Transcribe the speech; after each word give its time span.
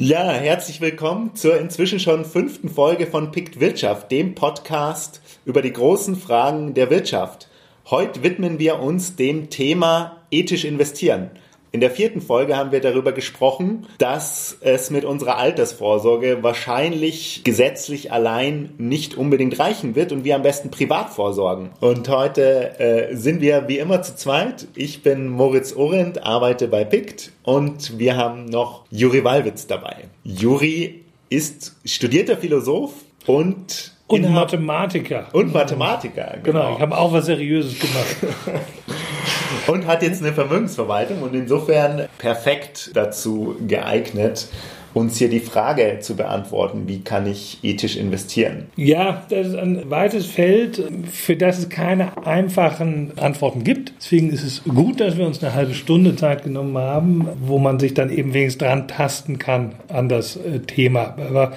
Ja, 0.00 0.30
herzlich 0.30 0.80
willkommen 0.80 1.34
zur 1.34 1.58
inzwischen 1.58 1.98
schon 1.98 2.24
fünften 2.24 2.68
Folge 2.68 3.08
von 3.08 3.32
Pict 3.32 3.58
Wirtschaft, 3.58 4.12
dem 4.12 4.36
Podcast 4.36 5.20
über 5.44 5.60
die 5.60 5.72
großen 5.72 6.14
Fragen 6.14 6.72
der 6.72 6.88
Wirtschaft. 6.88 7.48
Heute 7.90 8.22
widmen 8.22 8.60
wir 8.60 8.78
uns 8.78 9.16
dem 9.16 9.50
Thema 9.50 10.18
ethisch 10.30 10.64
investieren. 10.64 11.30
In 11.70 11.80
der 11.80 11.90
vierten 11.90 12.22
Folge 12.22 12.56
haben 12.56 12.72
wir 12.72 12.80
darüber 12.80 13.12
gesprochen, 13.12 13.86
dass 13.98 14.56
es 14.60 14.90
mit 14.90 15.04
unserer 15.04 15.36
Altersvorsorge 15.36 16.42
wahrscheinlich 16.42 17.42
gesetzlich 17.44 18.10
allein 18.10 18.70
nicht 18.78 19.16
unbedingt 19.16 19.58
reichen 19.58 19.94
wird 19.94 20.12
und 20.12 20.24
wir 20.24 20.36
am 20.36 20.42
besten 20.42 20.70
privat 20.70 21.10
vorsorgen. 21.10 21.70
Und 21.80 22.08
heute 22.08 22.78
äh, 22.80 23.14
sind 23.14 23.42
wir 23.42 23.68
wie 23.68 23.78
immer 23.78 24.00
zu 24.02 24.16
zweit. 24.16 24.66
Ich 24.74 25.02
bin 25.02 25.28
Moritz 25.28 25.76
Orendt, 25.76 26.24
arbeite 26.24 26.68
bei 26.68 26.84
PICT 26.84 27.32
und 27.42 27.98
wir 27.98 28.16
haben 28.16 28.46
noch 28.46 28.84
Juri 28.90 29.22
Wallwitz 29.22 29.66
dabei. 29.66 30.04
Juri 30.24 31.04
ist 31.28 31.76
studierter 31.84 32.38
Philosoph 32.38 32.92
und 33.26 33.92
und 34.06 34.32
Mathematiker. 34.32 35.26
Und 35.34 35.52
Mathematiker, 35.52 36.38
genau. 36.42 36.60
genau 36.60 36.74
ich 36.76 36.80
habe 36.80 36.96
auch 36.96 37.12
was 37.12 37.26
Seriöses 37.26 37.78
gemacht. 37.78 38.16
und 39.68 39.86
hat 39.86 40.02
jetzt 40.02 40.22
eine 40.22 40.32
Vermögensverwaltung 40.32 41.22
und 41.22 41.34
insofern 41.34 42.08
perfekt 42.18 42.90
dazu 42.94 43.56
geeignet, 43.66 44.48
uns 44.94 45.18
hier 45.18 45.28
die 45.28 45.40
Frage 45.40 45.98
zu 46.00 46.16
beantworten, 46.16 46.84
wie 46.86 47.00
kann 47.00 47.26
ich 47.26 47.58
ethisch 47.62 47.96
investieren? 47.96 48.66
Ja, 48.76 49.24
das 49.28 49.48
ist 49.48 49.56
ein 49.56 49.90
weites 49.90 50.26
Feld, 50.26 50.82
für 51.10 51.36
das 51.36 51.58
es 51.58 51.68
keine 51.68 52.26
einfachen 52.26 53.12
Antworten 53.16 53.64
gibt. 53.64 53.92
Deswegen 53.98 54.30
ist 54.30 54.42
es 54.42 54.64
gut, 54.64 55.00
dass 55.00 55.16
wir 55.16 55.26
uns 55.26 55.42
eine 55.42 55.54
halbe 55.54 55.74
Stunde 55.74 56.16
Zeit 56.16 56.44
genommen 56.44 56.78
haben, 56.78 57.28
wo 57.40 57.58
man 57.58 57.78
sich 57.78 57.94
dann 57.94 58.10
eben 58.10 58.34
wenigstens 58.34 58.66
dran 58.66 58.88
tasten 58.88 59.38
kann 59.38 59.74
an 59.88 60.08
das 60.08 60.36
äh, 60.36 60.60
Thema. 60.60 61.16
Aber 61.18 61.52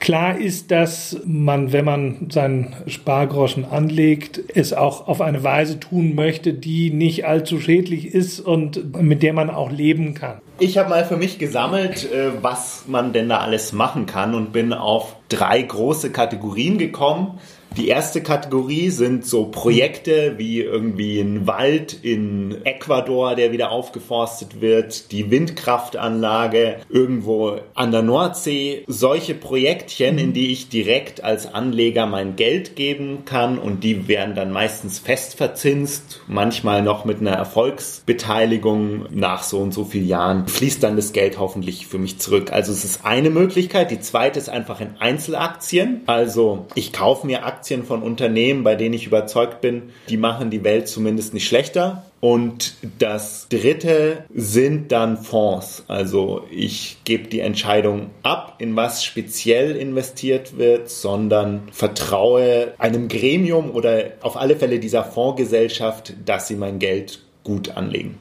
klar 0.00 0.38
ist, 0.38 0.70
dass 0.70 1.20
man, 1.24 1.72
wenn 1.72 1.84
man 1.84 2.26
seinen 2.30 2.74
Spargroschen 2.86 3.64
anlegt, 3.64 4.40
es 4.54 4.72
auch 4.72 5.08
auf 5.08 5.20
eine 5.20 5.44
Weise 5.44 5.80
tun 5.80 6.14
möchte, 6.14 6.54
die 6.54 6.90
nicht 6.90 7.26
allzu 7.26 7.60
schädlich 7.60 8.06
ist 8.06 8.40
und 8.40 9.00
mit 9.00 9.22
der 9.22 9.32
man 9.32 9.50
auch 9.50 9.70
leben 9.70 10.14
kann. 10.14 10.38
Ich 10.64 10.78
habe 10.78 10.88
mal 10.88 11.04
für 11.04 11.18
mich 11.18 11.38
gesammelt, 11.38 12.10
äh, 12.10 12.42
was 12.42 12.84
man 12.86 13.12
denn 13.12 13.28
da 13.28 13.40
alles 13.40 13.74
machen 13.74 14.06
kann 14.06 14.34
und 14.34 14.50
bin 14.50 14.72
auf 14.72 15.14
drei 15.28 15.60
große 15.60 16.10
Kategorien 16.10 16.78
gekommen. 16.78 17.38
Die 17.76 17.88
erste 17.88 18.22
Kategorie 18.22 18.90
sind 18.90 19.26
so 19.26 19.46
Projekte 19.46 20.34
wie 20.36 20.60
irgendwie 20.60 21.18
ein 21.18 21.48
Wald 21.48 22.04
in 22.04 22.64
Ecuador, 22.64 23.34
der 23.34 23.50
wieder 23.50 23.72
aufgeforstet 23.72 24.60
wird, 24.60 25.10
die 25.10 25.32
Windkraftanlage 25.32 26.76
irgendwo 26.88 27.58
an 27.74 27.90
der 27.90 28.02
Nordsee. 28.02 28.84
Solche 28.86 29.34
Projektchen, 29.34 30.18
in 30.18 30.32
die 30.32 30.52
ich 30.52 30.68
direkt 30.68 31.24
als 31.24 31.52
Anleger 31.52 32.06
mein 32.06 32.36
Geld 32.36 32.76
geben 32.76 33.24
kann 33.24 33.58
und 33.58 33.82
die 33.82 34.06
werden 34.06 34.36
dann 34.36 34.52
meistens 34.52 35.00
fest 35.00 35.34
verzinst, 35.34 36.20
manchmal 36.28 36.80
noch 36.80 37.04
mit 37.04 37.18
einer 37.18 37.32
Erfolgsbeteiligung 37.32 39.06
nach 39.10 39.42
so 39.42 39.58
und 39.58 39.74
so 39.74 39.84
vielen 39.84 40.06
Jahren 40.06 40.46
fließt 40.46 40.80
dann 40.80 40.94
das 40.94 41.12
Geld 41.12 41.40
hoffentlich 41.40 41.88
für 41.88 41.98
mich 41.98 42.20
zurück. 42.20 42.52
Also 42.52 42.70
es 42.70 42.84
ist 42.84 43.04
eine 43.04 43.30
Möglichkeit. 43.30 43.90
Die 43.90 44.00
zweite 44.00 44.38
ist 44.38 44.48
einfach 44.48 44.80
in 44.80 44.90
Einzelaktien. 45.00 46.02
Also 46.06 46.66
ich 46.76 46.92
kaufe 46.92 47.26
mir 47.26 47.44
Aktien 47.44 47.63
Aktien 47.64 47.84
von 47.84 48.02
Unternehmen, 48.02 48.62
bei 48.62 48.74
denen 48.74 48.92
ich 48.92 49.06
überzeugt 49.06 49.62
bin, 49.62 49.84
die 50.10 50.18
machen 50.18 50.50
die 50.50 50.64
Welt 50.64 50.86
zumindest 50.86 51.32
nicht 51.32 51.48
schlechter. 51.48 52.04
Und 52.20 52.74
das 52.98 53.46
dritte 53.48 54.26
sind 54.34 54.92
dann 54.92 55.16
Fonds. 55.16 55.82
Also 55.88 56.44
ich 56.50 56.98
gebe 57.04 57.28
die 57.28 57.40
Entscheidung 57.40 58.10
ab, 58.22 58.56
in 58.58 58.76
was 58.76 59.02
speziell 59.02 59.76
investiert 59.76 60.58
wird, 60.58 60.90
sondern 60.90 61.62
vertraue 61.72 62.74
einem 62.76 63.08
Gremium 63.08 63.70
oder 63.70 64.12
auf 64.20 64.36
alle 64.36 64.56
Fälle 64.56 64.78
dieser 64.78 65.02
Fondsgesellschaft, 65.02 66.12
dass 66.26 66.48
sie 66.48 66.56
mein 66.56 66.78
Geld 66.78 67.20
gut 67.44 67.70
anlegen. 67.78 68.18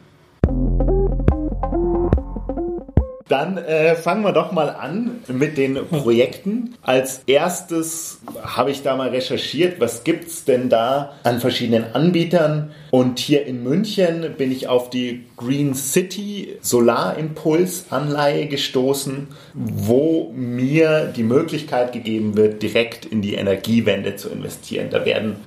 Dann 3.28 3.58
äh, 3.58 3.96
fangen 3.96 4.24
wir 4.24 4.34
doch 4.34 4.52
mal 4.52 4.70
an 4.70 5.22
mit 5.28 5.58
den 5.58 5.76
Projekten. 5.88 6.76
Als 6.82 7.22
erstes 7.26 8.20
habe 8.42 8.72
ich 8.72 8.84
da 8.84 8.96
mal 8.96 9.10
recherchiert, 9.10 9.80
was 9.80 10.04
gibt 10.04 10.28
es 10.28 10.46
denn 10.46 10.70
da 10.70 11.14
an 11.24 11.40
verschiedenen 11.40 11.94
Anbietern. 11.94 12.72
Und 12.92 13.20
hier 13.20 13.46
in 13.46 13.64
München 13.64 14.36
bin 14.38 14.52
ich 14.52 14.68
auf 14.68 14.90
die 14.90 15.26
Green 15.38 15.74
City 15.74 16.58
Solarimpulsanleihe 16.62 18.48
gestoßen, 18.48 19.28
wo 19.54 20.32
mir 20.36 21.06
die 21.16 21.24
Möglichkeit 21.24 21.94
gegeben 21.94 22.36
wird, 22.36 22.62
direkt 22.62 23.06
in 23.06 23.22
die 23.22 23.36
Energiewende 23.36 24.16
zu 24.16 24.30
investieren. 24.30 24.90
Da 24.92 25.06
werden 25.06 25.38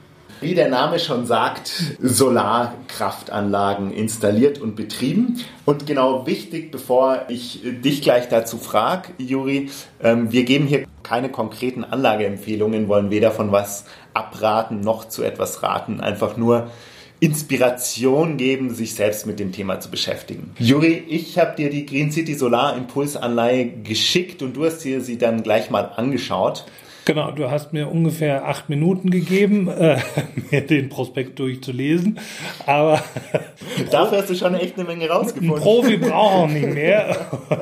wie 0.41 0.55
der 0.55 0.69
Name 0.69 0.99
schon 0.99 1.27
sagt, 1.27 1.71
Solarkraftanlagen 2.01 3.93
installiert 3.93 4.59
und 4.59 4.77
betrieben. 4.77 5.41
Und 5.65 5.87
genau 5.87 6.27
wichtig, 6.27 6.71
bevor 6.71 7.27
ich 7.29 7.61
dich 7.63 8.03
gleich 8.03 8.29
dazu 8.29 8.59
frage, 8.59 9.13
Juri, 9.19 9.71
ähm, 10.03 10.33
wir 10.33 10.45
geben 10.45 10.67
hier 10.67 10.85
keine 11.03 11.31
konkreten 11.31 11.85
Anlageempfehlungen, 11.85 12.89
wollen 12.89 13.11
weder 13.11 13.31
von 13.31 13.53
was 13.53 13.85
abraten 14.13 14.81
noch 14.81 15.09
zu 15.09 15.23
etwas 15.23 15.63
raten, 15.63 16.01
einfach 16.01 16.37
nur 16.37 16.71
Inspiration 17.19 18.37
geben, 18.37 18.75
sich 18.75 18.95
selbst 18.95 19.27
mit 19.27 19.39
dem 19.39 19.53
Thema 19.53 19.81
zu 19.81 19.91
beschäftigen. 19.91 20.55
Juri, 20.59 21.03
ich 21.09 21.39
habe 21.39 21.57
dir 21.57 21.71
die 21.71 21.87
Green 21.87 22.13
City 22.13 22.35
Solar 22.35 22.77
Impulsanleihe 22.77 23.69
geschickt 23.83 24.43
und 24.43 24.55
du 24.55 24.67
hast 24.67 24.81
dir 24.81 25.01
sie 25.01 25.17
dann 25.17 25.43
gleich 25.43 25.71
mal 25.71 25.93
angeschaut. 25.97 26.67
Genau, 27.07 27.31
du 27.31 27.49
hast 27.49 27.73
mir 27.73 27.89
ungefähr 27.89 28.49
acht 28.49 28.69
Minuten 28.69 29.11
gegeben, 29.11 29.69
äh, 29.69 29.99
mir 30.51 30.61
den 30.61 30.89
Prospekt 30.89 31.39
durchzulesen. 31.39 32.19
Aber 32.67 33.01
dafür 33.91 34.19
hast 34.19 34.31
du 34.31 34.35
schon 34.35 34.55
echt 34.55 34.77
eine 34.77 34.87
Menge 34.87 35.09
rausgefunden. 35.09 35.57
Ein 35.57 35.63
Profi 35.63 35.97
braucht 35.99 36.13
auch 36.13 36.49
nicht 36.49 36.75
mehr. 36.75 37.17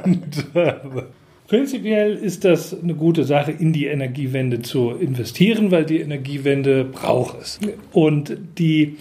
Und, 0.05 0.47
äh, 0.55 0.75
Prinzipiell 1.47 2.15
ist 2.15 2.47
das 2.47 2.75
eine 2.83 2.95
gute 2.95 3.25
Sache, 3.25 3.53
in 3.53 3.75
die 3.75 3.85
Energiewende 3.85 4.63
zu 4.63 4.93
investieren, 4.93 5.71
weil 5.71 5.85
die 5.85 6.01
Energiewende 6.01 6.85
braucht 6.85 7.39
es. 7.39 7.61
Und 7.93 8.35
die 8.59 8.97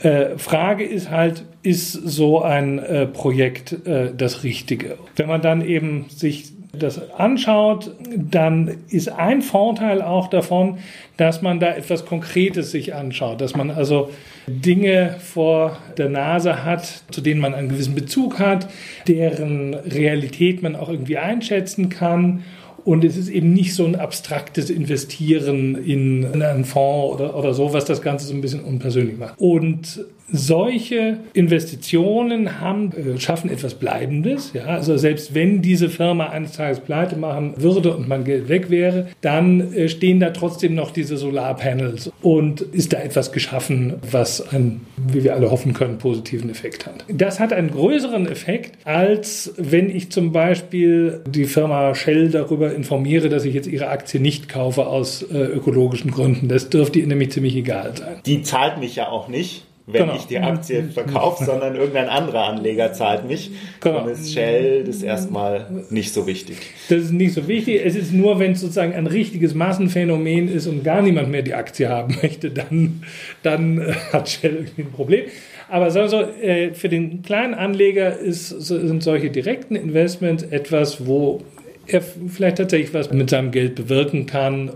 äh, 0.00 0.36
Frage 0.36 0.84
ist 0.84 1.10
halt, 1.10 1.44
ist 1.62 1.92
so 1.92 2.42
ein 2.42 2.80
äh, 2.80 3.06
Projekt 3.06 3.86
äh, 3.86 4.12
das 4.12 4.42
Richtige? 4.42 4.98
Wenn 5.14 5.28
man 5.28 5.42
dann 5.42 5.64
eben 5.64 6.06
sich 6.08 6.52
das 6.72 7.10
anschaut, 7.12 7.90
dann 8.16 8.78
ist 8.88 9.08
ein 9.08 9.42
Vorteil 9.42 10.02
auch 10.02 10.28
davon, 10.28 10.78
dass 11.16 11.42
man 11.42 11.58
da 11.58 11.74
etwas 11.74 12.06
Konkretes 12.06 12.70
sich 12.70 12.94
anschaut, 12.94 13.40
dass 13.40 13.56
man 13.56 13.70
also 13.70 14.10
Dinge 14.46 15.16
vor 15.18 15.76
der 15.98 16.08
Nase 16.08 16.64
hat, 16.64 17.02
zu 17.10 17.20
denen 17.20 17.40
man 17.40 17.54
einen 17.54 17.68
gewissen 17.68 17.94
Bezug 17.94 18.38
hat, 18.38 18.68
deren 19.08 19.74
Realität 19.74 20.62
man 20.62 20.76
auch 20.76 20.88
irgendwie 20.88 21.18
einschätzen 21.18 21.88
kann 21.88 22.44
und 22.84 23.04
es 23.04 23.16
ist 23.16 23.28
eben 23.28 23.52
nicht 23.52 23.74
so 23.74 23.84
ein 23.84 23.96
abstraktes 23.96 24.70
Investieren 24.70 25.76
in 25.76 26.42
einen 26.42 26.64
Fonds 26.64 27.14
oder, 27.14 27.36
oder 27.36 27.54
so, 27.54 27.72
was 27.72 27.84
das 27.84 28.02
Ganze 28.02 28.26
so 28.26 28.34
ein 28.34 28.40
bisschen 28.40 28.60
unpersönlich 28.60 29.18
macht. 29.18 29.34
Und 29.38 30.04
solche 30.32 31.18
Investitionen 31.32 32.60
haben, 32.60 32.92
äh, 32.92 33.18
schaffen 33.18 33.50
etwas 33.50 33.74
Bleibendes. 33.74 34.52
Ja? 34.52 34.66
Also 34.66 34.96
selbst 34.96 35.34
wenn 35.34 35.62
diese 35.62 35.88
Firma 35.88 36.28
eines 36.28 36.52
Tages 36.52 36.80
pleite 36.80 37.16
machen 37.16 37.54
würde 37.56 37.96
und 37.96 38.08
mein 38.08 38.24
Geld 38.24 38.48
weg 38.48 38.70
wäre, 38.70 39.08
dann 39.20 39.72
äh, 39.74 39.88
stehen 39.88 40.20
da 40.20 40.30
trotzdem 40.30 40.74
noch 40.74 40.90
diese 40.90 41.16
Solarpanels 41.16 42.10
und 42.22 42.60
ist 42.60 42.92
da 42.92 42.98
etwas 42.98 43.32
geschaffen, 43.32 43.94
was 44.10 44.52
einen, 44.52 44.86
wie 44.96 45.24
wir 45.24 45.34
alle 45.34 45.50
hoffen 45.50 45.72
können, 45.72 45.98
positiven 45.98 46.50
Effekt 46.50 46.86
hat. 46.86 47.04
Das 47.08 47.40
hat 47.40 47.52
einen 47.52 47.70
größeren 47.70 48.26
Effekt, 48.26 48.78
als 48.84 49.52
wenn 49.56 49.90
ich 49.90 50.10
zum 50.10 50.32
Beispiel 50.32 51.20
die 51.26 51.44
Firma 51.44 51.94
Shell 51.94 52.30
darüber 52.30 52.69
informiere, 52.72 53.28
dass 53.28 53.44
ich 53.44 53.54
jetzt 53.54 53.66
ihre 53.66 53.88
Aktie 53.88 54.20
nicht 54.20 54.48
kaufe 54.48 54.86
aus 54.86 55.22
äh, 55.22 55.36
ökologischen 55.36 56.10
Gründen. 56.10 56.48
Das 56.48 56.70
dürfte 56.70 56.98
ihr 56.98 57.06
nämlich 57.06 57.32
ziemlich 57.32 57.56
egal 57.56 57.96
sein. 57.96 58.20
Die 58.26 58.42
zahlt 58.42 58.78
mich 58.78 58.96
ja 58.96 59.08
auch 59.08 59.28
nicht 59.28 59.64
wenn 59.92 60.02
genau. 60.02 60.16
ich 60.16 60.26
die 60.26 60.38
Aktie 60.38 60.84
verkaufe, 60.84 61.44
sondern 61.44 61.76
irgendein 61.76 62.08
anderer 62.08 62.44
Anleger 62.44 62.92
zahlt 62.92 63.26
mich. 63.26 63.50
Genau. 63.80 64.00
Dann 64.00 64.08
ist 64.08 64.32
Shell 64.32 64.84
das 64.84 65.02
erstmal 65.02 65.84
nicht 65.90 66.12
so 66.12 66.26
wichtig. 66.26 66.56
Das 66.88 66.98
ist 66.98 67.12
nicht 67.12 67.34
so 67.34 67.48
wichtig. 67.48 67.80
Es 67.84 67.94
ist 67.94 68.12
nur, 68.12 68.38
wenn 68.38 68.52
es 68.52 68.60
sozusagen 68.60 68.94
ein 68.94 69.06
richtiges 69.06 69.54
Massenphänomen 69.54 70.48
ist 70.48 70.66
und 70.66 70.84
gar 70.84 71.02
niemand 71.02 71.30
mehr 71.30 71.42
die 71.42 71.54
Aktie 71.54 71.88
haben 71.88 72.16
möchte, 72.22 72.50
dann, 72.50 73.02
dann 73.42 73.78
äh, 73.78 73.92
hat 74.12 74.28
Shell 74.28 74.54
irgendwie 74.54 74.82
ein 74.82 74.92
Problem. 74.92 75.24
Aber 75.68 75.90
so, 75.90 76.06
so, 76.08 76.20
äh, 76.20 76.74
für 76.74 76.88
den 76.88 77.22
kleinen 77.22 77.54
Anleger 77.54 78.18
ist, 78.18 78.48
sind 78.48 79.02
solche 79.02 79.30
direkten 79.30 79.76
Investments 79.76 80.42
etwas, 80.42 81.06
wo 81.06 81.42
er 81.92 82.02
vielleicht 82.02 82.58
tatsächlich 82.58 82.94
was 82.94 83.10
mit 83.10 83.30
seinem 83.30 83.50
Geld 83.50 83.74
bewirken 83.74 84.26
kann 84.26 84.72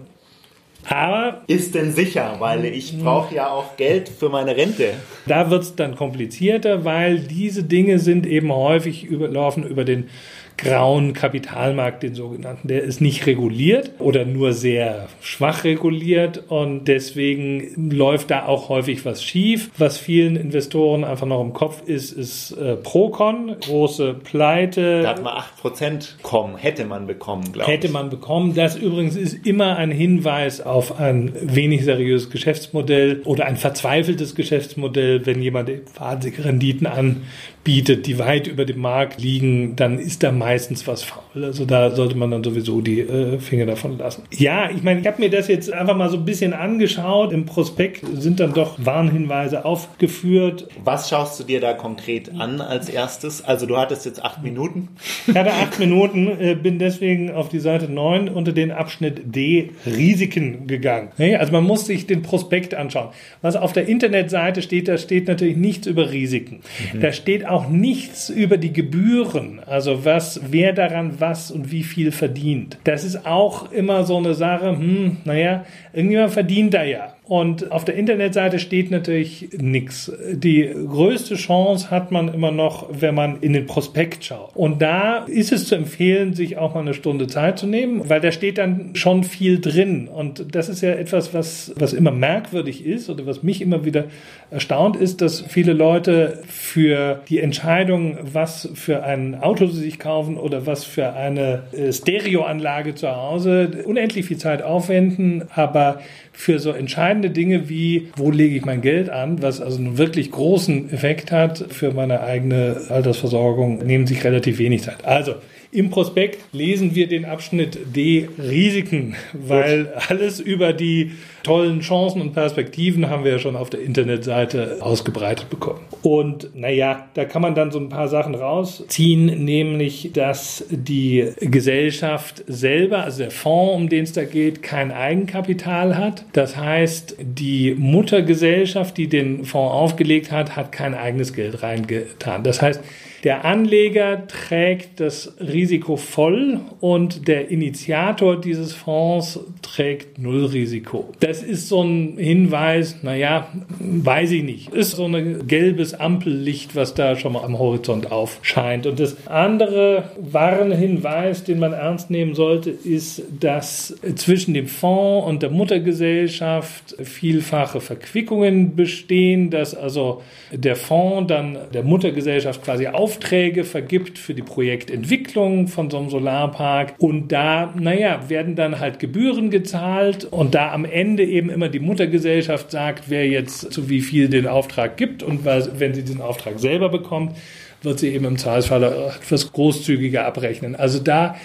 aber 0.86 1.42
ist 1.46 1.74
denn 1.74 1.92
sicher, 1.92 2.36
weil 2.38 2.64
ich 2.66 2.98
brauche 2.98 3.34
ja 3.34 3.48
auch 3.50 3.76
Geld 3.76 4.08
für 4.08 4.28
meine 4.28 4.56
Rente. 4.56 4.90
Da 5.26 5.50
wird 5.50 5.62
es 5.62 5.76
dann 5.76 5.96
komplizierter, 5.96 6.84
weil 6.84 7.20
diese 7.20 7.62
Dinge 7.64 7.98
sind 7.98 8.26
eben 8.26 8.52
häufig 8.52 9.04
über, 9.04 9.28
laufen 9.28 9.64
über 9.64 9.84
den 9.84 10.08
grauen 10.56 11.12
Kapitalmarkt, 11.12 12.02
den 12.02 12.14
sogenannten. 12.14 12.68
Der 12.68 12.82
ist 12.82 13.00
nicht 13.00 13.26
reguliert 13.26 13.92
oder 13.98 14.24
nur 14.24 14.52
sehr 14.52 15.08
schwach 15.20 15.64
reguliert 15.64 16.44
und 16.48 16.84
deswegen 16.84 17.90
läuft 17.90 18.30
da 18.30 18.46
auch 18.46 18.68
häufig 18.68 19.04
was 19.04 19.24
schief. 19.24 19.70
Was 19.78 19.98
vielen 19.98 20.36
Investoren 20.36 21.04
einfach 21.04 21.26
noch 21.26 21.40
im 21.40 21.52
Kopf 21.52 21.82
ist, 21.86 22.12
ist 22.12 22.52
äh, 22.52 22.76
Procon, 22.76 23.56
große 23.60 24.14
Pleite. 24.14 25.02
Da 25.02 25.10
hat 25.10 25.22
man 25.22 25.34
8% 25.62 26.22
kommen, 26.22 26.56
hätte 26.56 26.84
man 26.84 27.06
bekommen, 27.06 27.52
glaube 27.52 27.70
ich. 27.70 27.76
Hätte 27.76 27.88
man 27.88 28.10
bekommen. 28.10 28.54
Das 28.54 28.76
übrigens 28.76 29.16
ist 29.16 29.46
immer 29.46 29.76
ein 29.76 29.90
Hinweis 29.90 30.60
auf 30.60 31.00
ein 31.00 31.32
wenig 31.40 31.84
seriöses 31.84 32.30
Geschäftsmodell 32.30 33.22
oder 33.24 33.46
ein 33.46 33.56
verzweifeltes 33.56 34.34
Geschäftsmodell, 34.34 35.26
wenn 35.26 35.42
jemand 35.42 35.70
wahnsinnige 35.98 36.44
Renditen 36.44 36.86
anbietet, 36.86 38.06
die 38.06 38.18
weit 38.18 38.46
über 38.46 38.64
dem 38.64 38.80
Markt 38.80 39.20
liegen, 39.20 39.76
dann 39.76 39.98
ist 39.98 40.22
da 40.22 40.32
meistens 40.44 40.86
was 40.86 41.02
faul. 41.02 41.42
Also 41.42 41.64
da 41.64 41.90
sollte 41.90 42.16
man 42.16 42.30
dann 42.30 42.44
sowieso 42.44 42.82
die 42.82 43.00
äh, 43.00 43.38
Finger 43.38 43.64
davon 43.64 43.96
lassen. 43.96 44.24
Ja, 44.30 44.68
ich 44.70 44.82
meine, 44.82 45.00
ich 45.00 45.06
habe 45.06 45.20
mir 45.20 45.30
das 45.30 45.48
jetzt 45.48 45.72
einfach 45.72 45.96
mal 45.96 46.10
so 46.10 46.18
ein 46.18 46.26
bisschen 46.26 46.52
angeschaut. 46.52 47.32
Im 47.32 47.46
Prospekt 47.46 48.04
sind 48.18 48.40
dann 48.40 48.52
doch 48.52 48.74
Warnhinweise 48.76 49.64
aufgeführt. 49.64 50.68
Was 50.84 51.08
schaust 51.08 51.40
du 51.40 51.44
dir 51.44 51.60
da 51.60 51.72
konkret 51.72 52.30
an 52.38 52.60
als 52.60 52.90
erstes? 52.90 53.42
Also 53.42 53.64
du 53.64 53.78
hattest 53.78 54.04
jetzt 54.04 54.22
acht 54.22 54.42
Minuten. 54.42 54.88
Ich 55.26 55.34
hatte 55.34 55.52
acht 55.52 55.78
Minuten, 55.78 56.28
äh, 56.38 56.54
bin 56.54 56.78
deswegen 56.78 57.30
auf 57.30 57.48
die 57.48 57.60
Seite 57.60 57.90
9 57.90 58.28
unter 58.28 58.52
den 58.52 58.70
Abschnitt 58.70 59.34
D 59.34 59.70
Risiken 59.86 60.66
gegangen. 60.66 61.08
Also 61.18 61.52
man 61.52 61.64
muss 61.64 61.86
sich 61.86 62.06
den 62.06 62.20
Prospekt 62.20 62.74
anschauen. 62.74 63.08
Was 63.40 63.56
auf 63.56 63.72
der 63.72 63.88
Internetseite 63.88 64.60
steht, 64.60 64.88
da 64.88 64.98
steht 64.98 65.26
natürlich 65.26 65.56
nichts 65.56 65.86
über 65.86 66.10
Risiken. 66.10 66.60
Mhm. 66.92 67.00
Da 67.00 67.12
steht 67.12 67.46
auch 67.46 67.68
nichts 67.68 68.28
über 68.28 68.58
die 68.58 68.74
Gebühren. 68.74 69.60
Also 69.64 70.04
was, 70.04 70.33
wer 70.50 70.72
daran 70.72 71.20
was 71.20 71.50
und 71.50 71.70
wie 71.70 71.82
viel 71.82 72.12
verdient. 72.12 72.78
Das 72.84 73.04
ist 73.04 73.26
auch 73.26 73.72
immer 73.72 74.04
so 74.04 74.16
eine 74.16 74.34
Sache, 74.34 74.70
hm, 74.70 75.18
naja, 75.24 75.64
irgendjemand 75.92 76.32
verdient 76.32 76.74
da 76.74 76.84
ja. 76.84 77.14
Und 77.26 77.72
auf 77.72 77.86
der 77.86 77.94
Internetseite 77.94 78.58
steht 78.58 78.90
natürlich 78.90 79.48
nichts. 79.56 80.12
Die 80.30 80.68
größte 80.68 81.36
Chance 81.36 81.90
hat 81.90 82.12
man 82.12 82.32
immer 82.32 82.50
noch, 82.50 82.86
wenn 82.90 83.14
man 83.14 83.40
in 83.40 83.54
den 83.54 83.66
Prospekt 83.66 84.26
schaut. 84.26 84.50
Und 84.54 84.82
da 84.82 85.24
ist 85.24 85.50
es 85.50 85.66
zu 85.66 85.74
empfehlen, 85.74 86.34
sich 86.34 86.58
auch 86.58 86.74
mal 86.74 86.80
eine 86.80 86.92
Stunde 86.92 87.26
Zeit 87.26 87.58
zu 87.58 87.66
nehmen, 87.66 88.10
weil 88.10 88.20
da 88.20 88.30
steht 88.30 88.58
dann 88.58 88.94
schon 88.94 89.24
viel 89.24 89.58
drin. 89.58 90.06
Und 90.06 90.54
das 90.54 90.68
ist 90.68 90.82
ja 90.82 90.90
etwas, 90.90 91.32
was, 91.32 91.72
was 91.76 91.94
immer 91.94 92.10
merkwürdig 92.10 92.84
ist 92.84 93.08
oder 93.08 93.24
was 93.24 93.42
mich 93.42 93.62
immer 93.62 93.86
wieder 93.86 94.04
erstaunt 94.50 94.96
ist, 94.96 95.22
dass 95.22 95.40
viele 95.40 95.72
Leute 95.72 96.42
für 96.46 97.22
die 97.30 97.40
Entscheidung, 97.40 98.18
was 98.20 98.68
für 98.74 99.02
ein 99.02 99.34
Auto 99.34 99.66
sie 99.66 99.80
sich 99.80 99.98
kaufen 99.98 100.36
oder 100.36 100.66
was 100.66 100.84
für 100.84 101.14
eine 101.14 101.62
äh, 101.72 101.90
Stereoanlage 101.90 102.94
zu 102.94 103.08
Hause 103.08 103.82
unendlich 103.86 104.26
viel 104.26 104.36
Zeit 104.36 104.62
aufwenden, 104.62 105.44
aber 105.54 106.00
für 106.34 106.58
so 106.58 106.72
entscheidende 106.72 107.30
Dinge 107.30 107.68
wie, 107.68 108.08
wo 108.16 108.30
lege 108.30 108.56
ich 108.56 108.64
mein 108.64 108.82
Geld 108.82 109.08
an, 109.08 109.40
was 109.40 109.60
also 109.60 109.78
einen 109.78 109.96
wirklich 109.96 110.30
großen 110.30 110.92
Effekt 110.92 111.32
hat 111.32 111.66
für 111.70 111.92
meine 111.92 112.20
eigene 112.20 112.82
Altersversorgung, 112.88 113.78
nehmen 113.78 114.06
sich 114.06 114.24
relativ 114.24 114.58
wenig 114.58 114.82
Zeit. 114.82 115.04
Also, 115.04 115.36
im 115.70 115.90
Prospekt 115.90 116.38
lesen 116.52 116.94
wir 116.94 117.08
den 117.08 117.24
Abschnitt 117.24 117.78
D 117.96 118.28
Risiken, 118.38 119.16
weil 119.32 119.92
alles 120.08 120.40
über 120.40 120.72
die 120.72 121.12
tollen 121.44 121.80
Chancen 121.80 122.20
und 122.20 122.32
Perspektiven 122.32 123.08
haben 123.08 123.22
wir 123.22 123.32
ja 123.32 123.38
schon 123.38 123.54
auf 123.54 123.70
der 123.70 123.80
Internetseite 123.80 124.78
ausgebreitet 124.80 125.50
bekommen. 125.50 125.80
Und 126.02 126.50
naja, 126.56 127.08
da 127.14 127.24
kann 127.24 127.42
man 127.42 127.54
dann 127.54 127.70
so 127.70 127.78
ein 127.78 127.88
paar 127.88 128.08
Sachen 128.08 128.34
rausziehen, 128.34 129.44
nämlich, 129.44 130.10
dass 130.12 130.64
die 130.70 131.32
Gesellschaft 131.40 132.42
selber, 132.48 133.04
also 133.04 133.18
der 133.18 133.30
Fonds, 133.30 133.76
um 133.76 133.88
den 133.88 134.04
es 134.04 134.12
da 134.12 134.24
geht, 134.24 134.62
kein 134.62 134.90
Eigenkapital 134.90 135.96
hat. 135.96 136.24
Das 136.32 136.56
heißt, 136.56 137.16
die 137.20 137.74
Muttergesellschaft, 137.74 138.96
die 138.96 139.08
den 139.08 139.44
Fonds 139.44 139.72
aufgelegt 139.72 140.32
hat, 140.32 140.56
hat 140.56 140.72
kein 140.72 140.94
eigenes 140.94 141.32
Geld 141.32 141.62
reingetan. 141.62 142.42
Das 142.42 142.60
heißt, 142.60 142.80
der 143.24 143.46
Anleger 143.46 144.26
trägt 144.26 145.00
das 145.00 145.34
Risiko 145.40 145.96
voll 145.96 146.60
und 146.80 147.26
der 147.26 147.48
Initiator 147.50 148.38
dieses 148.38 148.74
Fonds 148.74 149.40
trägt 149.62 150.18
Nullrisiko. 150.18 151.08
Das 151.20 151.42
ist 151.42 151.68
so 151.68 151.82
ein 151.82 152.18
Hinweis, 152.18 153.02
naja, 153.02 153.48
weiß 153.80 154.30
ich 154.32 154.44
nicht. 154.44 154.74
Ist 154.74 154.92
so 154.92 155.06
ein 155.06 155.46
gelbes 155.46 155.94
Ampellicht, 155.94 156.76
was 156.76 156.92
da 156.92 157.16
schon 157.16 157.32
mal 157.32 157.44
am 157.44 157.58
Horizont 157.58 158.12
aufscheint. 158.12 158.86
Und 158.86 159.00
das 159.00 159.26
andere 159.26 160.10
Warnhinweis, 160.18 161.44
den 161.44 161.58
man 161.58 161.72
ernst 161.72 162.10
nehmen 162.10 162.34
sollte, 162.34 162.70
ist, 162.70 163.22
dass 163.40 163.96
zwischen 164.16 164.52
dem 164.52 164.66
Fonds 164.66 165.26
und 165.26 165.42
der 165.42 165.50
Muttergesellschaft 165.50 166.94
vielfache 167.02 167.80
Verquickungen 167.80 168.76
bestehen, 168.76 169.48
dass 169.48 169.74
also 169.74 170.20
der 170.52 170.76
Fonds 170.76 171.28
dann 171.28 171.56
der 171.72 171.84
Muttergesellschaft 171.84 172.62
quasi 172.62 172.86
auf 172.86 173.13
Aufträge 173.14 173.62
vergibt 173.62 174.18
für 174.18 174.34
die 174.34 174.42
Projektentwicklung 174.42 175.68
von 175.68 175.88
so 175.88 175.98
einem 175.98 176.10
Solarpark. 176.10 176.94
Und 176.98 177.30
da, 177.30 177.72
naja, 177.78 178.28
werden 178.28 178.56
dann 178.56 178.80
halt 178.80 178.98
Gebühren 178.98 179.50
gezahlt 179.50 180.24
und 180.24 180.56
da 180.56 180.72
am 180.72 180.84
Ende 180.84 181.24
eben 181.24 181.48
immer 181.48 181.68
die 181.68 181.78
Muttergesellschaft 181.78 182.72
sagt, 182.72 183.04
wer 183.08 183.28
jetzt 183.28 183.72
zu 183.72 183.88
wie 183.88 184.00
viel 184.00 184.28
den 184.28 184.48
Auftrag 184.48 184.96
gibt 184.96 185.22
und 185.22 185.44
wenn 185.44 185.94
sie 185.94 186.02
diesen 186.02 186.20
Auftrag 186.20 186.58
selber 186.58 186.88
bekommt, 186.88 187.36
wird 187.84 187.98
sie 187.98 188.08
eben 188.08 188.24
im 188.24 188.38
Zahlfall 188.38 188.82
etwas 188.82 189.52
großzügiger 189.52 190.24
abrechnen. 190.24 190.74
Also 190.76 190.98
da 190.98 191.36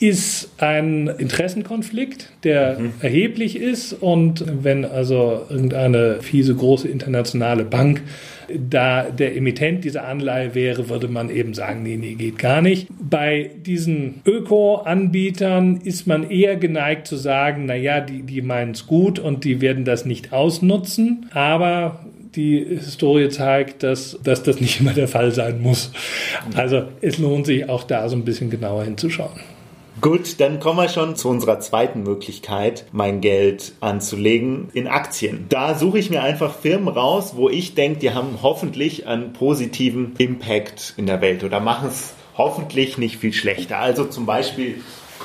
ist 0.00 0.50
ein 0.58 1.06
Interessenkonflikt, 1.06 2.30
der 2.42 2.78
mhm. 2.78 2.92
erheblich 3.00 3.56
ist 3.56 3.92
und 3.92 4.44
wenn 4.62 4.84
also 4.84 5.42
irgendeine 5.48 6.20
fiese 6.20 6.54
große 6.54 6.88
internationale 6.88 7.64
Bank 7.64 8.02
da 8.58 9.04
der 9.04 9.36
Emittent 9.36 9.84
dieser 9.84 10.06
Anleihe 10.06 10.54
wäre, 10.54 10.88
würde 10.88 11.08
man 11.08 11.30
eben 11.30 11.54
sagen, 11.54 11.82
nee, 11.82 11.96
nee, 11.96 12.14
geht 12.14 12.38
gar 12.38 12.60
nicht. 12.60 12.88
Bei 13.00 13.50
diesen 13.64 14.20
Öko-Anbietern 14.26 15.78
ist 15.78 16.06
man 16.06 16.28
eher 16.28 16.56
geneigt 16.56 17.06
zu 17.06 17.16
sagen, 17.16 17.66
naja, 17.66 18.00
die, 18.00 18.22
die 18.22 18.42
meinen 18.42 18.72
es 18.72 18.86
gut 18.86 19.18
und 19.18 19.44
die 19.44 19.60
werden 19.60 19.84
das 19.84 20.04
nicht 20.04 20.32
ausnutzen, 20.32 21.30
aber 21.32 22.04
die 22.36 22.64
Historie 22.64 23.28
zeigt, 23.28 23.82
dass, 23.82 24.18
dass 24.22 24.42
das 24.42 24.60
nicht 24.60 24.80
immer 24.80 24.92
der 24.92 25.08
Fall 25.08 25.32
sein 25.32 25.60
muss. 25.60 25.90
Also 26.54 26.84
es 27.00 27.18
lohnt 27.18 27.46
sich 27.46 27.68
auch 27.68 27.84
da 27.84 28.08
so 28.08 28.16
ein 28.16 28.24
bisschen 28.24 28.50
genauer 28.50 28.84
hinzuschauen. 28.84 29.40
Gut, 30.00 30.40
dann 30.40 30.58
kommen 30.58 30.78
wir 30.80 30.88
schon 30.88 31.14
zu 31.14 31.28
unserer 31.28 31.60
zweiten 31.60 32.02
Möglichkeit, 32.02 32.84
mein 32.90 33.20
Geld 33.20 33.74
anzulegen 33.80 34.68
in 34.74 34.88
Aktien. 34.88 35.46
Da 35.48 35.76
suche 35.76 35.98
ich 35.98 36.10
mir 36.10 36.22
einfach 36.22 36.54
Firmen 36.54 36.88
raus, 36.88 37.34
wo 37.36 37.48
ich 37.48 37.74
denke, 37.74 38.00
die 38.00 38.10
haben 38.10 38.40
hoffentlich 38.42 39.06
einen 39.06 39.32
positiven 39.32 40.14
Impact 40.18 40.94
in 40.96 41.06
der 41.06 41.20
Welt 41.20 41.44
oder 41.44 41.60
machen 41.60 41.88
es 41.88 42.12
hoffentlich 42.36 42.98
nicht 42.98 43.18
viel 43.18 43.32
schlechter. 43.32 43.78
Also 43.78 44.04
zum 44.04 44.26
Beispiel 44.26 44.82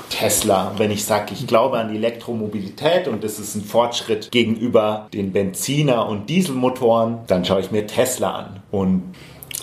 Tesla, 0.10 0.74
wenn 0.78 0.92
ich 0.92 1.06
sage, 1.06 1.34
ich 1.34 1.48
glaube 1.48 1.78
an 1.78 1.90
die 1.90 1.96
Elektromobilität 1.96 3.08
und 3.08 3.24
das 3.24 3.40
ist 3.40 3.56
ein 3.56 3.64
Fortschritt 3.64 4.32
gegenüber 4.32 5.08
den 5.14 5.32
Benziner- 5.32 6.08
und 6.08 6.30
Dieselmotoren, 6.30 7.20
dann 7.28 7.46
schaue 7.46 7.62
ich 7.62 7.72
mir 7.72 7.88
Tesla 7.88 8.32
an 8.36 8.64
und 8.72 9.14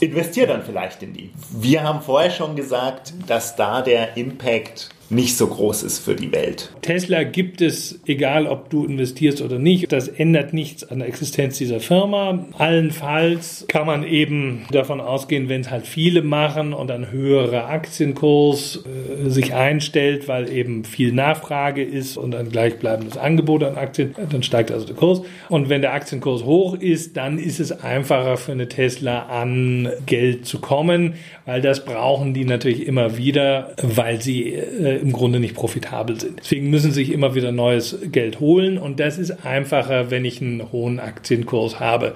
investiere 0.00 0.46
dann 0.46 0.62
vielleicht 0.62 1.02
in 1.02 1.12
die. 1.12 1.30
Wir 1.50 1.82
haben 1.82 2.02
vorher 2.02 2.30
schon 2.30 2.56
gesagt, 2.56 3.14
dass 3.26 3.56
da 3.56 3.82
der 3.82 4.16
Impact 4.16 4.90
nicht 5.10 5.36
so 5.36 5.46
groß 5.46 5.82
ist 5.82 5.98
für 6.00 6.14
die 6.14 6.32
Welt. 6.32 6.72
Tesla 6.82 7.22
gibt 7.22 7.60
es, 7.60 8.00
egal 8.06 8.46
ob 8.46 8.70
du 8.70 8.84
investierst 8.84 9.40
oder 9.42 9.58
nicht. 9.58 9.92
Das 9.92 10.08
ändert 10.08 10.52
nichts 10.52 10.84
an 10.84 10.98
der 10.98 11.08
Existenz 11.08 11.58
dieser 11.58 11.80
Firma. 11.80 12.46
Allenfalls 12.58 13.66
kann 13.68 13.86
man 13.86 14.04
eben 14.04 14.66
davon 14.70 15.00
ausgehen, 15.00 15.48
wenn 15.48 15.60
es 15.60 15.70
halt 15.70 15.86
viele 15.86 16.22
machen 16.22 16.72
und 16.72 16.90
ein 16.90 17.10
höherer 17.10 17.68
Aktienkurs 17.68 18.84
äh, 18.84 19.30
sich 19.30 19.54
einstellt, 19.54 20.28
weil 20.28 20.50
eben 20.50 20.84
viel 20.84 21.12
Nachfrage 21.12 21.82
ist 21.82 22.16
und 22.16 22.34
ein 22.34 22.50
gleichbleibendes 22.50 23.16
Angebot 23.16 23.62
an 23.62 23.76
Aktien, 23.76 24.14
dann 24.30 24.42
steigt 24.42 24.70
also 24.70 24.86
der 24.86 24.96
Kurs. 24.96 25.22
Und 25.48 25.68
wenn 25.68 25.82
der 25.82 25.92
Aktienkurs 25.92 26.44
hoch 26.44 26.74
ist, 26.74 27.16
dann 27.16 27.38
ist 27.38 27.60
es 27.60 27.72
einfacher 27.72 28.36
für 28.36 28.52
eine 28.52 28.68
Tesla 28.68 29.26
an 29.26 29.88
Geld 30.06 30.46
zu 30.46 30.60
kommen, 30.60 31.14
weil 31.44 31.60
das 31.60 31.84
brauchen 31.84 32.34
die 32.34 32.44
natürlich 32.44 32.86
immer 32.86 33.16
wieder, 33.16 33.74
weil 33.82 34.20
sie 34.20 34.54
äh, 34.54 34.95
im 35.00 35.12
Grunde 35.12 35.40
nicht 35.40 35.54
profitabel 35.54 36.20
sind. 36.20 36.40
Deswegen 36.40 36.70
müssen 36.70 36.92
sie 36.92 37.04
sich 37.04 37.12
immer 37.12 37.34
wieder 37.34 37.52
neues 37.52 37.98
Geld 38.12 38.40
holen 38.40 38.78
und 38.78 39.00
das 39.00 39.18
ist 39.18 39.44
einfacher, 39.44 40.10
wenn 40.10 40.24
ich 40.24 40.40
einen 40.40 40.72
hohen 40.72 41.00
Aktienkurs 41.00 41.80
habe. 41.80 42.14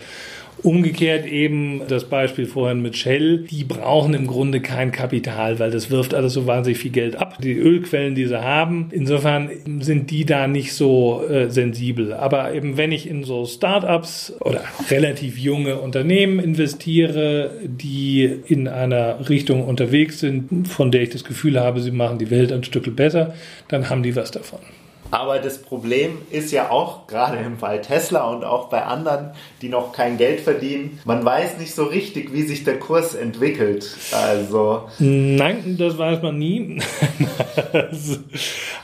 Umgekehrt 0.63 1.27
eben 1.27 1.83
das 1.89 2.05
Beispiel 2.05 2.47
vorhin 2.47 2.83
mit 2.83 2.97
Shell, 2.97 3.45
die 3.51 3.65
brauchen 3.65 4.13
im 4.15 4.27
Grunde 4.27 4.61
kein 4.61 4.93
Kapital, 4.93 5.59
weil 5.59 5.71
das 5.71 5.91
wirft 5.91 6.13
alles 6.13 6.35
so 6.35 6.47
wahnsinnig 6.47 6.79
viel 6.79 6.91
Geld 6.91 7.17
ab. 7.17 7.39
Die 7.41 7.55
Ölquellen, 7.55 8.15
die 8.15 8.27
sie 8.27 8.43
haben, 8.43 8.89
insofern 8.91 9.51
sind 9.81 10.11
die 10.11 10.27
da 10.27 10.47
nicht 10.47 10.75
so 10.75 11.25
äh, 11.27 11.51
sensibel. 11.51 12.13
Aber 12.13 12.53
eben 12.53 12.77
wenn 12.77 12.93
ich 12.93 13.09
in 13.09 13.25
so 13.25 13.47
Startups 13.47 14.35
oder 14.41 14.63
relativ 14.91 15.39
junge 15.39 15.79
Unternehmen 15.79 16.39
investiere, 16.39 17.53
die 17.65 18.25
in 18.47 18.69
einer 18.69 19.29
Richtung 19.29 19.65
unterwegs 19.65 20.21
sind, 20.21 20.69
von 20.69 20.91
der 20.91 21.03
ich 21.03 21.11
das 21.11 21.25
Gefühl 21.25 21.59
habe, 21.59 21.81
sie 21.81 21.91
machen 21.91 22.19
die 22.19 22.31
Welt 22.31 22.53
ein 22.53 22.65
Stück 22.65 22.95
besser, 22.95 23.35
dann 23.69 23.89
haben 23.89 24.03
die 24.03 24.15
was 24.17 24.31
davon. 24.31 24.61
Aber 25.11 25.39
das 25.39 25.59
Problem 25.59 26.19
ist 26.31 26.53
ja 26.53 26.71
auch, 26.71 27.07
gerade 27.07 27.39
im 27.39 27.59
Fall 27.59 27.81
Tesla 27.81 28.31
und 28.31 28.45
auch 28.45 28.69
bei 28.69 28.83
anderen, 28.83 29.31
die 29.63 29.69
noch 29.69 29.93
kein 29.93 30.19
Geld 30.19 30.41
verdienen, 30.41 30.99
man 31.05 31.25
weiß 31.25 31.59
nicht 31.59 31.75
so 31.75 31.85
richtig, 31.85 32.33
wie 32.33 32.43
sich 32.43 32.65
der 32.65 32.79
Kurs 32.79 33.15
entwickelt. 33.15 33.89
Also. 34.13 34.83
Nein, 34.99 35.77
das 35.79 35.99
weiß 35.99 36.23
man 36.23 36.39
nie. 36.39 36.81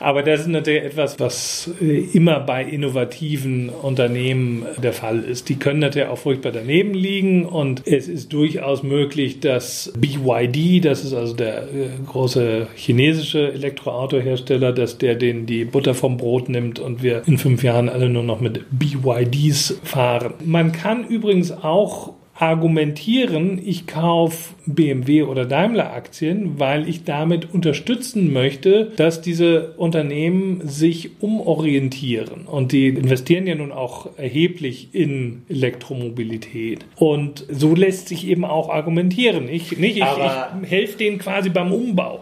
Aber 0.01 0.23
das 0.23 0.41
ist 0.41 0.49
natürlich 0.49 0.85
etwas, 0.85 1.19
was 1.19 1.71
äh, 1.81 2.01
immer 2.13 2.41
bei 2.41 2.63
innovativen 2.63 3.71
Unternehmen 3.71 4.67
der 4.83 4.93
Fall 4.93 5.21
ist. 5.21 5.49
Die 5.49 5.57
können 5.57 5.81
natürlich 5.81 6.09
auch 6.09 6.19
furchtbar 6.19 6.53
daneben 6.53 6.95
liegen 6.95 7.47
und 7.47 7.87
es 7.87 8.09
ist 8.09 8.33
durchaus 8.33 8.83
möglich, 8.83 9.41
dass 9.41 9.93
BYD, 9.99 10.85
das 10.85 11.05
ist 11.05 11.15
also 11.15 11.35
der 11.35 11.63
äh, 11.63 11.89
große 12.07 12.69
chinesische 12.75 13.53
Elektroautohersteller, 13.53 14.73
dass 14.73 14.99
der 14.99 15.15
den 15.15 15.47
die 15.47 15.65
Butter 15.65 15.95
vom 16.17 16.27
Brot 16.27 16.49
nimmt 16.49 16.79
und 16.79 17.03
wir 17.03 17.23
in 17.27 17.39
fünf 17.39 17.63
Jahren 17.63 17.89
alle 17.89 18.09
nur 18.09 18.23
noch 18.23 18.41
mit 18.41 18.65
BYDs 18.71 19.81
fahren. 19.85 20.35
Man 20.45 20.73
kann 20.73 21.07
übrigens 21.07 21.53
auch 21.53 22.15
argumentieren, 22.39 23.59
ich 23.65 23.87
kaufe 23.87 24.55
BMW 24.67 25.23
oder 25.23 25.47
Daimler 25.47 25.95
Aktien, 25.95 26.59
weil 26.59 26.87
ich 26.87 27.05
damit 27.05 27.55
unterstützen 27.55 28.31
möchte, 28.31 28.93
dass 28.97 29.23
diese 29.23 29.73
Unternehmen 29.79 30.61
sich 30.69 31.23
umorientieren. 31.23 32.47
Und 32.47 32.73
die 32.73 32.89
investieren 32.89 33.47
ja 33.47 33.55
nun 33.55 33.73
auch 33.73 34.19
erheblich 34.19 34.91
in 34.93 35.45
Elektromobilität. 35.49 36.85
Und 36.97 37.47
so 37.49 37.75
lässt 37.75 38.09
sich 38.09 38.27
eben 38.27 38.45
auch 38.45 38.69
argumentieren. 38.69 39.49
Ich, 39.49 39.79
nicht, 39.79 39.97
ich, 39.97 40.05
ich 40.05 40.71
helfe 40.71 40.99
denen 40.99 41.17
quasi 41.17 41.49
beim 41.49 41.73
Umbau. 41.73 42.21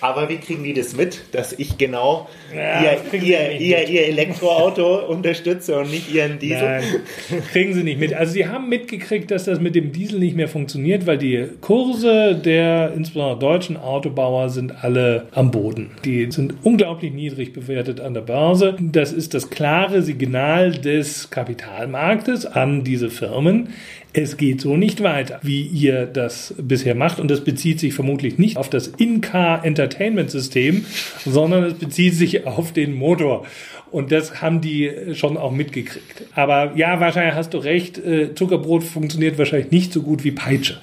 Aber 0.00 0.28
wie 0.28 0.36
kriegen 0.36 0.64
die 0.64 0.74
das 0.74 0.96
mit, 0.96 1.22
dass 1.32 1.52
ich 1.52 1.78
genau 1.78 2.28
ja, 2.54 2.92
ihr, 3.12 3.22
ihr, 3.22 3.60
ihr, 3.60 3.88
ihr, 3.88 4.06
Elektroauto 4.08 5.06
unterstütze 5.06 5.78
und 5.78 5.90
nicht 5.90 6.12
ihren 6.12 6.38
Diesel? 6.38 6.62
Nein, 6.62 7.42
kriegen 7.52 7.74
sie 7.74 7.82
nicht 7.82 7.98
mit. 7.98 8.12
Also 8.12 8.34
sie 8.34 8.46
haben 8.46 8.68
mitgekriegt, 8.68 9.30
dass 9.30 9.44
das 9.44 9.60
mit 9.60 9.74
dem 9.74 9.92
Diesel 9.92 10.18
nicht 10.18 10.36
mehr 10.36 10.48
funktioniert, 10.48 11.06
weil 11.06 11.18
die 11.18 11.46
Kurse 11.60 12.34
der 12.34 12.92
insbesondere 12.94 13.38
deutschen 13.38 13.76
Autobauer 13.76 14.50
sind 14.50 14.84
alle 14.84 15.26
am 15.32 15.50
Boden. 15.50 15.90
Die 16.04 16.30
sind 16.30 16.54
unglaublich 16.62 17.12
niedrig 17.12 17.52
bewertet 17.52 18.00
an 18.00 18.14
der 18.14 18.20
Börse. 18.20 18.76
Das 18.80 19.12
ist 19.12 19.34
das 19.34 19.50
klare 19.50 20.02
Signal 20.02 20.72
des 20.72 21.30
Kapitalmarktes 21.30 22.46
an 22.46 22.84
diese 22.84 23.10
Firmen 23.10 23.68
es 24.16 24.38
geht 24.38 24.62
so 24.62 24.78
nicht 24.78 25.02
weiter, 25.02 25.40
wie 25.42 25.62
ihr 25.62 26.06
das 26.06 26.54
bisher 26.56 26.94
macht. 26.94 27.20
Und 27.20 27.30
das 27.30 27.44
bezieht 27.44 27.78
sich 27.80 27.92
vermutlich 27.92 28.38
nicht 28.38 28.56
auf 28.56 28.70
das 28.70 28.88
In-Car 28.88 29.62
Entertainment 29.62 30.30
System, 30.30 30.86
sondern 31.24 31.64
es 31.64 31.74
bezieht 31.74 32.14
sich 32.14 32.46
auf 32.46 32.72
den 32.72 32.94
Motor. 32.94 33.44
Und 33.90 34.12
das 34.12 34.40
haben 34.40 34.62
die 34.62 34.90
schon 35.12 35.36
auch 35.36 35.52
mitgekriegt. 35.52 36.24
Aber 36.34 36.74
ja, 36.76 36.98
wahrscheinlich 36.98 37.34
hast 37.34 37.52
du 37.52 37.58
recht, 37.58 37.98
äh, 37.98 38.34
Zuckerbrot 38.34 38.84
funktioniert 38.84 39.38
wahrscheinlich 39.38 39.70
nicht 39.70 39.92
so 39.92 40.02
gut 40.02 40.24
wie 40.24 40.32
Peitsche. 40.32 40.80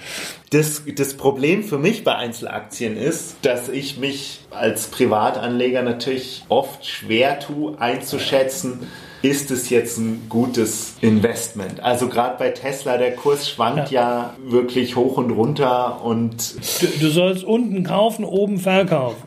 Das, 0.51 0.83
das 0.95 1.15
Problem 1.15 1.63
für 1.63 1.79
mich 1.79 2.03
bei 2.03 2.15
Einzelaktien 2.15 2.95
ist, 2.95 3.37
dass 3.41 3.67
ich 3.67 3.97
mich 3.97 4.41
als 4.51 4.87
Privatanleger 4.87 5.81
natürlich 5.81 6.43
oft 6.49 6.85
schwer 6.85 7.39
tue 7.39 7.79
einzuschätzen, 7.81 8.79
ist 9.23 9.51
es 9.51 9.69
jetzt 9.69 9.97
ein 9.97 10.27
gutes 10.27 10.95
Investment? 10.99 11.79
Also 11.79 12.09
gerade 12.09 12.37
bei 12.37 12.49
Tesla, 12.49 12.97
der 12.97 13.15
Kurs 13.15 13.49
schwankt 13.49 13.89
ja. 13.89 14.01
ja, 14.01 14.33
wirklich 14.45 14.97
hoch 14.97 15.17
und 15.17 15.31
runter 15.31 16.03
und... 16.03 16.55
Du, 16.81 16.87
du 16.99 17.09
sollst 17.09 17.45
unten 17.45 17.83
kaufen, 17.85 18.25
oben 18.25 18.59
verkaufen. 18.59 19.23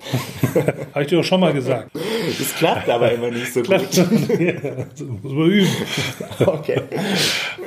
Habe 0.93 1.03
ich 1.03 1.09
dir 1.09 1.17
doch 1.17 1.25
schon 1.25 1.41
mal 1.41 1.55
gesagt. 1.55 1.91
Das 1.95 2.55
klappt 2.55 2.91
aber 2.91 3.11
immer 3.11 3.31
nicht 3.31 3.53
so 3.53 3.63
gut. 3.63 3.71
ja, 3.71 4.53
das 4.53 5.01
muss 5.23 5.33
man 5.33 5.51
üben. 5.51 5.71
Okay. 6.45 6.83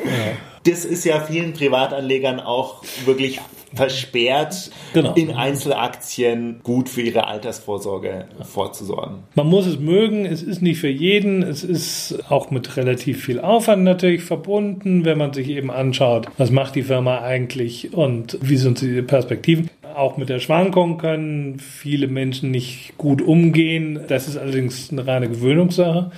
Ja. 0.06 0.49
Das 0.70 0.86
ist 0.86 1.04
ja 1.04 1.20
vielen 1.20 1.54
Privatanlegern 1.54 2.40
auch 2.40 2.84
wirklich 3.06 3.40
versperrt, 3.74 4.72
genau. 4.94 5.14
in 5.14 5.32
Einzelaktien 5.32 6.60
gut 6.64 6.90
für 6.90 7.02
ihre 7.02 7.28
Altersvorsorge 7.28 8.26
vorzusorgen. 8.44 9.24
Man 9.36 9.48
muss 9.48 9.66
es 9.66 9.80
mögen, 9.80 10.26
es 10.26 10.44
ist 10.44 10.62
nicht 10.62 10.80
für 10.80 10.90
jeden, 10.90 11.44
es 11.44 11.64
ist 11.64 12.20
auch 12.30 12.52
mit 12.52 12.78
relativ 12.78 13.24
viel 13.24 13.40
Aufwand 13.40 13.84
natürlich 13.84 14.24
verbunden, 14.24 15.06
wenn 15.06 15.18
man 15.18 15.34
sich 15.34 15.50
eben 15.50 15.72
anschaut, 15.72 16.28
was 16.38 16.52
macht 16.52 16.76
die 16.76 16.84
Firma 16.84 17.22
eigentlich 17.22 17.94
und 17.94 18.38
wie 18.42 18.58
sind 18.58 18.82
die 18.82 19.02
Perspektiven. 19.02 19.70
Auch 20.00 20.16
mit 20.16 20.30
der 20.30 20.40
Schwankung 20.40 20.98
können 20.98 21.60
viele 21.60 22.08
Menschen 22.08 22.52
nicht 22.52 22.98
gut 22.98 23.22
umgehen. 23.22 24.00
Das 24.08 24.30
ist 24.30 24.38
allerdings 24.38 24.94
eine 24.94 25.06
reine 25.06 25.28
Gewöhnungssache. 25.28 26.12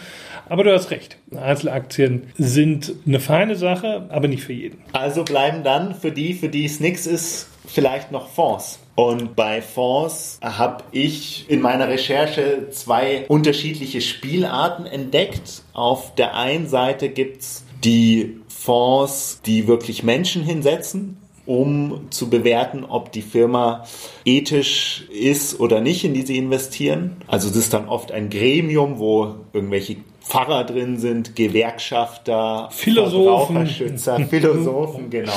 Aber 0.47 0.63
du 0.63 0.71
hast 0.71 0.91
recht. 0.91 1.17
Einzelaktien 1.35 2.27
sind 2.37 2.93
eine 3.07 3.19
feine 3.19 3.55
Sache, 3.55 4.05
aber 4.09 4.27
nicht 4.27 4.43
für 4.43 4.53
jeden. 4.53 4.77
Also 4.93 5.23
bleiben 5.23 5.63
dann 5.63 5.95
für 5.95 6.11
die, 6.11 6.35
für 6.35 6.47
die 6.47 6.65
es 6.65 6.79
nichts 6.79 7.07
ist, 7.07 7.49
vielleicht 7.65 8.11
noch 8.11 8.29
Fonds. 8.29 8.77
Und 8.93 9.35
bei 9.35 9.63
Fonds 9.63 10.39
habe 10.43 10.83
ich 10.91 11.49
in 11.49 11.59
meiner 11.59 11.87
Recherche 11.87 12.67
zwei 12.69 13.25
unterschiedliche 13.29 14.01
Spielarten 14.01 14.85
entdeckt. 14.85 15.63
Auf 15.73 16.13
der 16.13 16.35
einen 16.35 16.67
Seite 16.67 17.09
gibt 17.09 17.41
es 17.41 17.65
die 17.83 18.41
Fonds, 18.47 19.41
die 19.43 19.67
wirklich 19.67 20.03
Menschen 20.03 20.43
hinsetzen, 20.43 21.17
um 21.45 22.07
zu 22.09 22.29
bewerten, 22.29 22.85
ob 22.85 23.11
die 23.11 23.21
Firma 23.21 23.85
ethisch 24.25 25.05
ist 25.11 25.59
oder 25.59 25.81
nicht, 25.81 26.03
in 26.03 26.13
die 26.13 26.21
sie 26.21 26.37
investieren. 26.37 27.17
Also 27.27 27.49
es 27.49 27.55
ist 27.55 27.73
dann 27.73 27.87
oft 27.87 28.11
ein 28.11 28.29
Gremium, 28.29 28.99
wo 28.99 29.35
irgendwelche 29.53 29.97
Pfarrer 30.21 30.63
drin 30.63 30.97
sind, 30.97 31.35
Gewerkschafter, 31.35 32.69
Philosophen, 32.71 33.55
Verbraucherschützer, 33.55 34.19
Philosophen, 34.29 35.09
genau. 35.09 35.31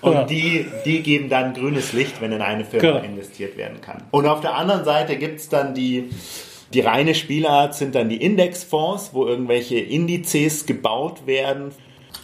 Und 0.00 0.12
ja. 0.12 0.24
die, 0.24 0.66
die 0.84 1.02
geben 1.02 1.28
dann 1.28 1.54
grünes 1.54 1.92
Licht, 1.92 2.20
wenn 2.20 2.30
in 2.32 2.42
eine 2.42 2.64
Firma 2.64 3.00
genau. 3.00 3.04
investiert 3.04 3.56
werden 3.56 3.80
kann. 3.80 4.04
Und 4.10 4.26
auf 4.26 4.40
der 4.40 4.54
anderen 4.54 4.84
Seite 4.84 5.16
gibt 5.16 5.40
es 5.40 5.48
dann 5.48 5.74
die, 5.74 6.10
die 6.72 6.80
reine 6.80 7.14
Spielart 7.14 7.74
sind 7.74 7.94
dann 7.94 8.08
die 8.08 8.22
Indexfonds, 8.22 9.10
wo 9.12 9.26
irgendwelche 9.26 9.78
Indizes 9.78 10.66
gebaut 10.66 11.26
werden 11.26 11.72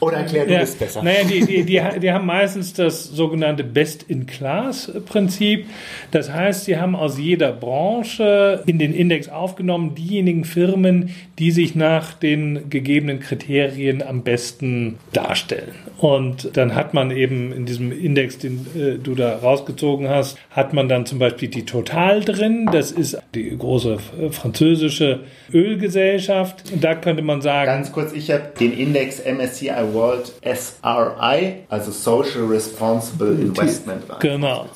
oder 0.04 0.18
erklär 0.18 0.46
du 0.46 0.52
ja, 0.52 0.60
das 0.60 0.74
besser. 0.74 1.02
Naja, 1.02 1.24
die, 1.24 1.44
die, 1.44 1.64
die, 1.64 1.80
die 2.00 2.12
haben 2.12 2.26
meistens 2.26 2.72
das 2.72 3.04
sogenannte 3.04 3.64
Best-in-Class-Prinzip. 3.64 5.66
Das 6.10 6.32
heißt, 6.32 6.64
sie 6.64 6.78
haben 6.78 6.94
aus 6.94 7.18
jeder 7.18 7.52
Branche 7.52 8.62
in 8.66 8.78
den 8.78 8.94
Index 8.94 9.28
aufgenommen 9.28 9.94
diejenigen 9.94 10.44
Firmen, 10.44 11.10
die 11.38 11.50
sich 11.50 11.74
nach 11.74 12.14
den 12.14 12.70
gegebenen 12.70 13.20
Kriterien 13.20 14.02
am 14.02 14.22
besten 14.22 14.98
darstellen. 15.12 15.74
Und 15.98 16.56
dann 16.56 16.74
hat 16.74 16.92
man 16.92 17.10
eben 17.10 17.52
in 17.52 17.66
diesem 17.66 17.92
Index, 17.92 18.38
den 18.38 18.66
äh, 18.76 18.98
du 18.98 19.14
da 19.14 19.36
rausgezogen 19.36 20.08
hast, 20.08 20.38
hat 20.50 20.72
man 20.72 20.88
dann 20.88 21.06
zum 21.06 21.18
Beispiel 21.18 21.48
die 21.48 21.64
Total 21.64 22.20
drin. 22.20 22.68
Das 22.70 22.92
ist 22.92 23.18
die 23.34 23.56
große 23.56 23.98
französische 24.30 25.20
Ölgesellschaft. 25.52 26.64
Da 26.80 26.94
könnte 26.94 27.22
man 27.22 27.40
sagen. 27.40 27.66
Ganz 27.66 27.92
kurz, 27.92 28.12
ich 28.12 28.30
habe 28.30 28.52
den 28.58 28.76
Index 28.76 29.22
MSCI 29.24 29.70
World 29.94 30.32
SRI, 30.42 31.66
also 31.70 31.90
Social 31.90 32.46
Responsible 32.46 33.32
Investment. 33.40 34.04
Genau. 34.20 34.66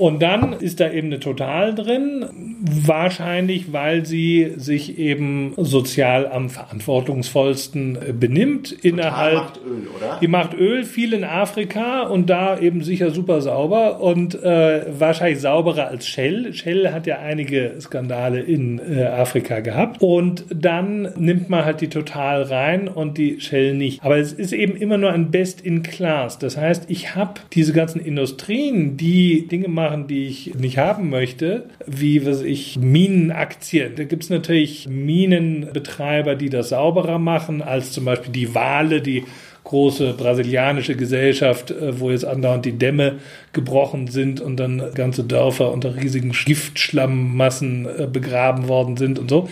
Und 0.00 0.22
dann 0.22 0.54
ist 0.54 0.80
da 0.80 0.90
eben 0.90 1.08
eine 1.08 1.20
Total 1.20 1.74
drin, 1.74 2.24
wahrscheinlich 2.62 3.74
weil 3.74 4.06
sie 4.06 4.54
sich 4.56 4.98
eben 4.98 5.52
sozial 5.58 6.26
am 6.26 6.48
verantwortungsvollsten 6.48 7.96
äh, 7.96 8.12
benimmt 8.14 8.72
innerhalb. 8.72 9.52
Die 9.52 9.58
macht 9.58 9.60
Öl, 9.66 9.88
oder? 9.94 10.18
Die 10.22 10.28
macht 10.28 10.54
Öl, 10.54 10.84
viel 10.84 11.12
in 11.12 11.22
Afrika 11.22 12.04
und 12.04 12.30
da 12.30 12.58
eben 12.58 12.82
sicher 12.82 13.10
super 13.10 13.42
sauber 13.42 14.00
und 14.00 14.42
äh, 14.42 14.86
wahrscheinlich 14.98 15.40
sauberer 15.40 15.88
als 15.88 16.06
Shell. 16.06 16.54
Shell 16.54 16.92
hat 16.92 17.06
ja 17.06 17.18
einige 17.18 17.74
Skandale 17.78 18.40
in 18.40 18.78
äh, 18.78 19.04
Afrika 19.04 19.60
gehabt 19.60 20.00
und 20.00 20.46
dann 20.48 21.10
nimmt 21.18 21.50
man 21.50 21.66
halt 21.66 21.82
die 21.82 21.88
Total 21.88 22.40
rein 22.42 22.88
und 22.88 23.18
die 23.18 23.38
Shell 23.38 23.74
nicht. 23.74 24.02
Aber 24.02 24.16
es 24.16 24.32
ist 24.32 24.54
eben 24.54 24.76
immer 24.76 24.96
nur 24.96 25.12
ein 25.12 25.30
Best 25.30 25.60
in 25.60 25.82
Class. 25.82 26.38
Das 26.38 26.56
heißt, 26.56 26.84
ich 26.88 27.14
habe 27.14 27.34
diese 27.52 27.74
ganzen 27.74 28.00
Industrien, 28.00 28.96
die 28.96 29.46
Dinge 29.46 29.68
machen, 29.68 29.89
machen, 29.90 30.06
die 30.06 30.28
ich 30.28 30.54
nicht 30.54 30.78
haben 30.78 31.10
möchte, 31.10 31.64
wie 31.86 32.24
was 32.24 32.42
ich 32.42 32.78
Minenaktien. 32.78 33.96
Da 33.96 34.04
gibt 34.04 34.22
es 34.22 34.30
natürlich 34.30 34.88
Minenbetreiber, 34.88 36.36
die 36.36 36.48
das 36.48 36.68
sauberer 36.68 37.18
machen, 37.18 37.60
als 37.60 37.90
zum 37.92 38.04
Beispiel 38.04 38.32
die 38.32 38.54
Wale, 38.54 39.00
die 39.00 39.24
große 39.64 40.14
brasilianische 40.14 40.94
Gesellschaft, 40.96 41.70
äh, 41.70 41.98
wo 41.98 42.10
jetzt 42.10 42.24
andauernd 42.24 42.64
die 42.64 42.78
Dämme 42.78 43.18
gebrochen 43.52 44.06
sind 44.06 44.40
und 44.40 44.56
dann 44.58 44.82
ganze 44.94 45.24
Dörfer 45.24 45.72
unter 45.72 45.96
riesigen 45.96 46.30
Giftschlammmassen 46.32 47.86
äh, 47.86 48.06
begraben 48.06 48.68
worden 48.68 48.96
sind 48.96 49.18
und 49.18 49.28
so. 49.28 49.48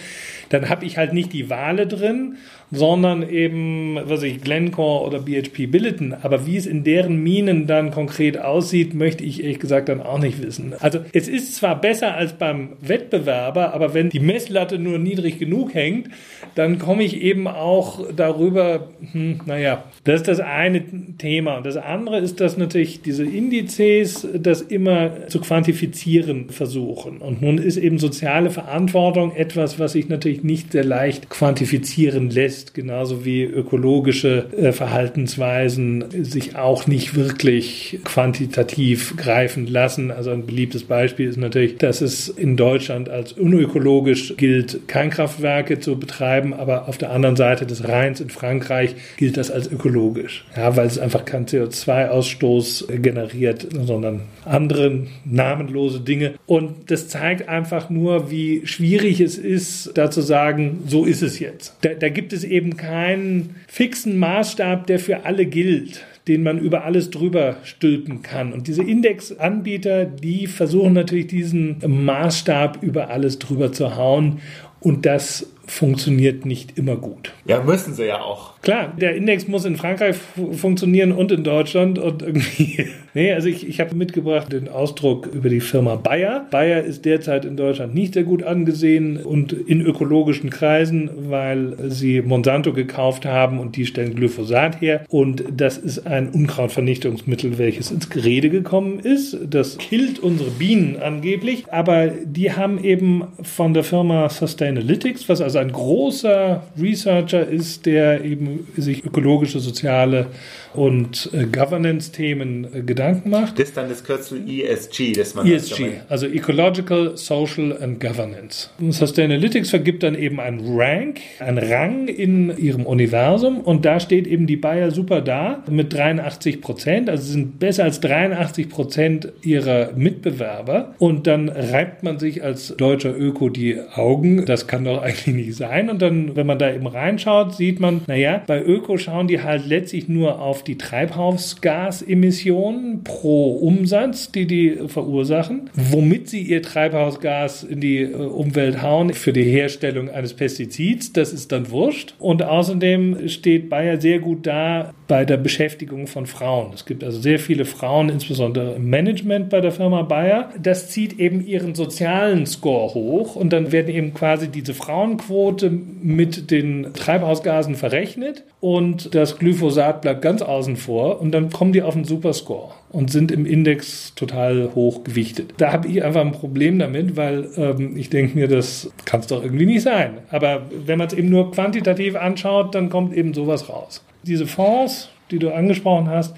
Dann 0.50 0.68
habe 0.70 0.86
ich 0.86 0.96
halt 0.96 1.12
nicht 1.12 1.32
die 1.32 1.50
Wale 1.50 1.86
drin 1.86 2.36
sondern 2.70 3.28
eben, 3.28 3.98
was 4.04 4.22
ich, 4.22 4.40
Glencore 4.40 5.06
oder 5.06 5.20
BHP 5.20 5.66
Billiton. 5.66 6.14
Aber 6.22 6.46
wie 6.46 6.56
es 6.56 6.66
in 6.66 6.84
deren 6.84 7.22
Minen 7.22 7.66
dann 7.66 7.90
konkret 7.90 8.38
aussieht, 8.38 8.94
möchte 8.94 9.24
ich 9.24 9.42
ehrlich 9.42 9.58
gesagt 9.58 9.88
dann 9.88 10.02
auch 10.02 10.18
nicht 10.18 10.42
wissen. 10.42 10.74
Also 10.80 11.00
es 11.12 11.28
ist 11.28 11.54
zwar 11.54 11.80
besser 11.80 12.14
als 12.14 12.34
beim 12.34 12.70
Wettbewerber, 12.80 13.72
aber 13.72 13.94
wenn 13.94 14.10
die 14.10 14.20
Messlatte 14.20 14.78
nur 14.78 14.98
niedrig 14.98 15.38
genug 15.38 15.74
hängt, 15.74 16.08
dann 16.54 16.78
komme 16.78 17.04
ich 17.04 17.22
eben 17.22 17.46
auch 17.46 18.04
darüber, 18.14 18.88
hm, 19.12 19.40
naja, 19.46 19.84
das 20.04 20.20
ist 20.20 20.28
das 20.28 20.40
eine 20.40 20.82
Thema. 21.16 21.58
Und 21.58 21.66
das 21.66 21.76
andere 21.76 22.18
ist, 22.18 22.40
dass 22.40 22.56
natürlich 22.56 23.00
diese 23.00 23.24
Indizes 23.24 24.26
das 24.34 24.60
immer 24.60 25.28
zu 25.28 25.40
quantifizieren 25.40 26.50
versuchen. 26.50 27.18
Und 27.18 27.40
nun 27.40 27.58
ist 27.58 27.76
eben 27.76 27.98
soziale 27.98 28.50
Verantwortung 28.50 29.34
etwas, 29.34 29.78
was 29.78 29.92
sich 29.92 30.08
natürlich 30.08 30.42
nicht 30.42 30.72
sehr 30.72 30.84
leicht 30.84 31.30
quantifizieren 31.30 32.30
lässt 32.30 32.57
ist, 32.58 32.74
genauso 32.74 33.24
wie 33.24 33.44
ökologische 33.44 34.46
äh, 34.56 34.72
Verhaltensweisen 34.72 36.04
sich 36.24 36.56
auch 36.56 36.86
nicht 36.86 37.14
wirklich 37.14 38.00
quantitativ 38.04 39.16
greifen 39.16 39.66
lassen. 39.66 40.10
Also 40.10 40.30
ein 40.30 40.46
beliebtes 40.46 40.84
Beispiel 40.84 41.28
ist 41.28 41.36
natürlich, 41.36 41.76
dass 41.76 42.00
es 42.00 42.28
in 42.28 42.56
Deutschland 42.56 43.08
als 43.08 43.32
unökologisch 43.32 44.34
gilt, 44.36 44.88
Kernkraftwerke 44.88 45.78
zu 45.78 45.98
betreiben, 45.98 46.52
aber 46.52 46.88
auf 46.88 46.98
der 46.98 47.12
anderen 47.12 47.36
Seite 47.36 47.66
des 47.66 47.86
Rheins 47.86 48.20
in 48.20 48.30
Frankreich 48.30 48.94
gilt 49.16 49.36
das 49.36 49.50
als 49.50 49.70
ökologisch. 49.70 50.44
Ja, 50.56 50.76
weil 50.76 50.86
es 50.86 50.98
einfach 50.98 51.24
keinen 51.24 51.46
CO2-Ausstoß 51.46 52.98
generiert, 53.00 53.68
sondern 53.72 54.22
andere 54.44 55.06
namenlose 55.24 56.00
Dinge. 56.00 56.34
Und 56.46 56.90
das 56.90 57.08
zeigt 57.08 57.48
einfach 57.48 57.90
nur, 57.90 58.30
wie 58.30 58.66
schwierig 58.66 59.20
es 59.20 59.38
ist, 59.38 59.92
da 59.94 60.10
zu 60.10 60.22
sagen, 60.22 60.82
so 60.86 61.04
ist 61.04 61.22
es 61.22 61.38
jetzt. 61.38 61.76
Da, 61.82 61.90
da 61.94 62.08
gibt 62.08 62.32
es 62.32 62.47
eben 62.50 62.76
keinen 62.76 63.56
fixen 63.66 64.18
Maßstab, 64.18 64.86
der 64.86 64.98
für 64.98 65.24
alle 65.24 65.46
gilt 65.46 66.04
den 66.28 66.42
man 66.42 66.58
über 66.58 66.84
alles 66.84 67.10
drüber 67.10 67.56
stülpen 67.64 68.22
kann. 68.22 68.52
Und 68.52 68.68
diese 68.68 68.82
Indexanbieter, 68.82 70.04
die 70.04 70.46
versuchen 70.46 70.92
natürlich 70.92 71.26
diesen 71.26 71.78
Maßstab 71.84 72.82
über 72.82 73.08
alles 73.08 73.38
drüber 73.38 73.72
zu 73.72 73.96
hauen. 73.96 74.40
Und 74.80 75.06
das 75.06 75.50
funktioniert 75.66 76.46
nicht 76.46 76.78
immer 76.78 76.96
gut. 76.96 77.32
Ja, 77.46 77.62
müssen 77.62 77.94
sie 77.94 78.04
ja 78.04 78.20
auch. 78.20 78.60
Klar, 78.60 78.94
der 78.96 79.16
Index 79.16 79.48
muss 79.48 79.64
in 79.64 79.76
Frankreich 79.76 80.16
funktionieren 80.52 81.12
und 81.12 81.32
in 81.32 81.44
Deutschland 81.44 81.98
und 81.98 82.22
irgendwie. 82.22 82.86
Nee, 83.18 83.32
also 83.32 83.48
ich, 83.48 83.68
ich 83.68 83.80
habe 83.80 83.96
mitgebracht 83.96 84.52
den 84.52 84.68
Ausdruck 84.68 85.26
über 85.26 85.48
die 85.48 85.60
Firma 85.60 85.96
Bayer. 85.96 86.46
Bayer 86.52 86.84
ist 86.84 87.04
derzeit 87.04 87.44
in 87.44 87.56
Deutschland 87.56 87.92
nicht 87.92 88.14
sehr 88.14 88.22
gut 88.22 88.44
angesehen 88.44 89.16
und 89.16 89.52
in 89.52 89.80
ökologischen 89.80 90.50
Kreisen, 90.50 91.10
weil 91.28 91.74
sie 91.88 92.22
Monsanto 92.22 92.72
gekauft 92.72 93.26
haben 93.26 93.58
und 93.58 93.74
die 93.74 93.86
stellen 93.86 94.14
Glyphosat 94.14 94.80
her. 94.80 95.04
Und 95.08 95.42
das 95.50 95.78
ist 95.78 96.06
ein 96.06 96.28
Unkrautvernichtungsmittel, 96.28 97.58
welches 97.58 97.90
ins 97.90 98.08
Gerede 98.08 98.50
gekommen 98.50 99.00
ist. 99.00 99.36
Das 99.50 99.78
killt 99.78 100.20
unsere 100.20 100.50
Bienen 100.52 100.96
angeblich, 101.02 101.64
aber 101.72 102.08
die 102.08 102.52
haben 102.52 102.82
eben 102.84 103.24
von 103.42 103.74
der 103.74 103.82
Firma 103.82 104.28
Sustainalytics, 104.28 105.28
was 105.28 105.40
also 105.40 105.58
ein 105.58 105.72
großer 105.72 106.62
Researcher 106.80 107.48
ist, 107.48 107.84
der 107.84 108.24
eben 108.24 108.68
sich 108.76 109.04
ökologische, 109.04 109.58
soziale 109.58 110.26
und 110.74 111.30
äh, 111.32 111.44
Governance-Themen 111.46 112.66
äh, 112.72 112.82
Gedanken 113.08 113.30
macht. 113.30 113.58
Das 113.58 113.68
ist 113.68 113.76
dann 113.76 113.88
das 113.88 114.04
Kürzel 114.04 114.42
ESG, 114.48 115.12
das 115.12 115.34
man 115.34 115.46
ESG, 115.46 116.00
also 116.08 116.26
Ecological, 116.26 117.16
Social 117.16 117.76
and 117.80 118.00
Governance. 118.00 118.70
Und 118.80 118.92
Sustainalytics 118.92 119.70
vergibt 119.70 120.02
dann 120.02 120.14
eben 120.14 120.40
einen 120.40 120.78
Rank, 120.78 121.20
einen 121.38 121.58
Rang 121.58 122.08
in 122.08 122.56
ihrem 122.56 122.86
Universum. 122.86 123.60
Und 123.60 123.84
da 123.84 124.00
steht 124.00 124.26
eben 124.26 124.46
die 124.46 124.56
Bayer 124.56 124.90
super 124.90 125.20
da 125.20 125.62
mit 125.70 125.92
83 125.92 126.60
Prozent, 126.60 127.10
also 127.10 127.32
sind 127.32 127.58
besser 127.58 127.84
als 127.84 128.00
83 128.00 128.68
Prozent 128.68 129.32
ihrer 129.42 129.90
Mitbewerber. 129.96 130.94
Und 130.98 131.26
dann 131.26 131.48
reibt 131.48 132.02
man 132.02 132.18
sich 132.18 132.42
als 132.42 132.74
deutscher 132.76 133.16
Öko 133.16 133.48
die 133.48 133.78
Augen, 133.94 134.44
das 134.46 134.66
kann 134.66 134.84
doch 134.84 135.02
eigentlich 135.02 135.34
nicht 135.34 135.54
sein. 135.54 135.90
Und 135.90 136.02
dann, 136.02 136.36
wenn 136.36 136.46
man 136.46 136.58
da 136.58 136.72
eben 136.72 136.86
reinschaut, 136.86 137.54
sieht 137.54 137.80
man, 137.80 138.02
naja, 138.06 138.42
bei 138.46 138.62
Öko 138.62 138.98
schauen 138.98 139.28
die 139.28 139.42
halt 139.42 139.66
letztlich 139.66 140.08
nur 140.08 140.40
auf 140.40 140.64
die 140.64 140.78
Treibhausgasemissionen 140.78 142.87
pro 143.04 143.52
Umsatz, 143.52 144.32
die 144.32 144.46
die 144.46 144.78
verursachen, 144.86 145.70
womit 145.74 146.28
sie 146.28 146.42
ihr 146.42 146.62
Treibhausgas 146.62 147.64
in 147.64 147.80
die 147.80 148.02
äh, 148.02 148.14
Umwelt 148.14 148.82
hauen 148.82 149.12
für 149.14 149.32
die 149.32 149.44
Herstellung 149.44 150.10
eines 150.10 150.34
Pestizids. 150.34 151.12
Das 151.12 151.32
ist 151.32 151.52
dann 151.52 151.70
wurscht. 151.70 152.14
Und 152.18 152.42
außerdem 152.42 153.28
steht 153.28 153.68
Bayer 153.68 154.00
sehr 154.00 154.18
gut 154.18 154.46
da 154.46 154.92
bei 155.08 155.24
der 155.24 155.38
Beschäftigung 155.38 156.06
von 156.06 156.26
Frauen. 156.26 156.72
Es 156.74 156.84
gibt 156.84 157.02
also 157.02 157.18
sehr 157.18 157.38
viele 157.38 157.64
Frauen, 157.64 158.10
insbesondere 158.10 158.74
im 158.74 158.90
Management 158.90 159.48
bei 159.48 159.60
der 159.60 159.72
Firma 159.72 160.02
Bayer. 160.02 160.50
Das 160.62 160.90
zieht 160.90 161.18
eben 161.18 161.44
ihren 161.44 161.74
sozialen 161.74 162.46
Score 162.46 162.94
hoch 162.94 163.34
und 163.34 163.52
dann 163.52 163.72
werden 163.72 163.94
eben 163.94 164.14
quasi 164.14 164.48
diese 164.48 164.74
Frauenquote 164.74 165.70
mit 165.70 166.50
den 166.50 166.88
Treibhausgasen 166.92 167.74
verrechnet 167.74 168.44
und 168.60 169.14
das 169.14 169.38
Glyphosat 169.38 170.02
bleibt 170.02 170.22
ganz 170.22 170.42
außen 170.42 170.76
vor 170.76 171.20
und 171.20 171.32
dann 171.32 171.50
kommen 171.50 171.72
die 171.72 171.82
auf 171.82 171.94
einen 171.94 172.04
Superscore 172.04 172.72
und 172.90 173.10
sind 173.10 173.30
im 173.30 173.44
Index 173.44 174.14
total 174.14 174.70
hoch 174.74 175.04
gewichtet. 175.04 175.54
Da 175.58 175.72
habe 175.72 175.88
ich 175.88 176.02
einfach 176.02 176.22
ein 176.22 176.32
Problem 176.32 176.78
damit, 176.78 177.16
weil 177.16 177.48
ähm, 177.56 177.96
ich 177.96 178.10
denke 178.10 178.38
mir, 178.38 178.48
das 178.48 178.90
kann 179.04 179.20
es 179.20 179.26
doch 179.26 179.42
irgendwie 179.42 179.66
nicht 179.66 179.82
sein. 179.82 180.18
Aber 180.30 180.62
wenn 180.86 180.98
man 180.98 181.08
es 181.08 181.12
eben 181.12 181.28
nur 181.28 181.52
quantitativ 181.52 182.16
anschaut, 182.16 182.74
dann 182.74 182.88
kommt 182.88 183.14
eben 183.14 183.34
sowas 183.34 183.68
raus. 183.68 184.02
Diese 184.22 184.46
Fonds, 184.46 185.10
die 185.30 185.38
du 185.38 185.52
angesprochen 185.52 186.08
hast, 186.08 186.34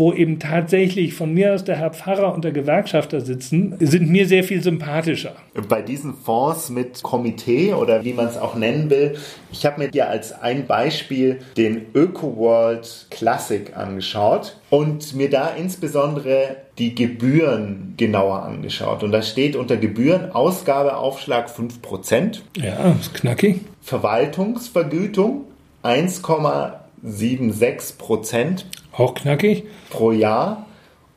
wo 0.00 0.12
eben 0.12 0.40
tatsächlich 0.40 1.14
von 1.14 1.32
mir 1.32 1.54
aus 1.54 1.62
der 1.62 1.76
Herr 1.76 1.90
Pfarrer 1.90 2.34
und 2.34 2.42
der 2.42 2.52
Gewerkschafter 2.52 3.20
sitzen, 3.20 3.76
sind 3.78 4.08
mir 4.08 4.26
sehr 4.26 4.42
viel 4.42 4.62
sympathischer. 4.62 5.34
Bei 5.68 5.82
diesen 5.82 6.14
Fonds 6.14 6.70
mit 6.70 7.02
Komitee 7.02 7.74
oder 7.74 8.02
wie 8.02 8.14
man 8.14 8.26
es 8.26 8.38
auch 8.38 8.54
nennen 8.54 8.88
will, 8.88 9.16
ich 9.52 9.66
habe 9.66 9.78
mir 9.78 9.90
dir 9.90 10.08
als 10.08 10.32
ein 10.32 10.66
Beispiel 10.66 11.40
den 11.56 11.86
ÖkoWorld 11.94 13.08
Classic 13.10 13.76
angeschaut 13.76 14.56
und 14.70 15.14
mir 15.14 15.28
da 15.28 15.50
insbesondere 15.50 16.56
die 16.78 16.94
Gebühren 16.94 17.94
genauer 17.98 18.42
angeschaut. 18.42 19.02
Und 19.02 19.12
da 19.12 19.20
steht 19.20 19.54
unter 19.54 19.76
Gebühren 19.76 20.32
Ausgabeaufschlag 20.32 21.50
5%. 21.50 22.40
Ja, 22.56 22.92
ist 22.98 23.12
knackig. 23.12 23.60
Verwaltungsvergütung 23.82 25.44
1,76 27.04 27.98
Prozent. 27.98 28.66
Auch 28.92 29.14
knackig. 29.14 29.64
Pro 29.90 30.12
Jahr 30.12 30.66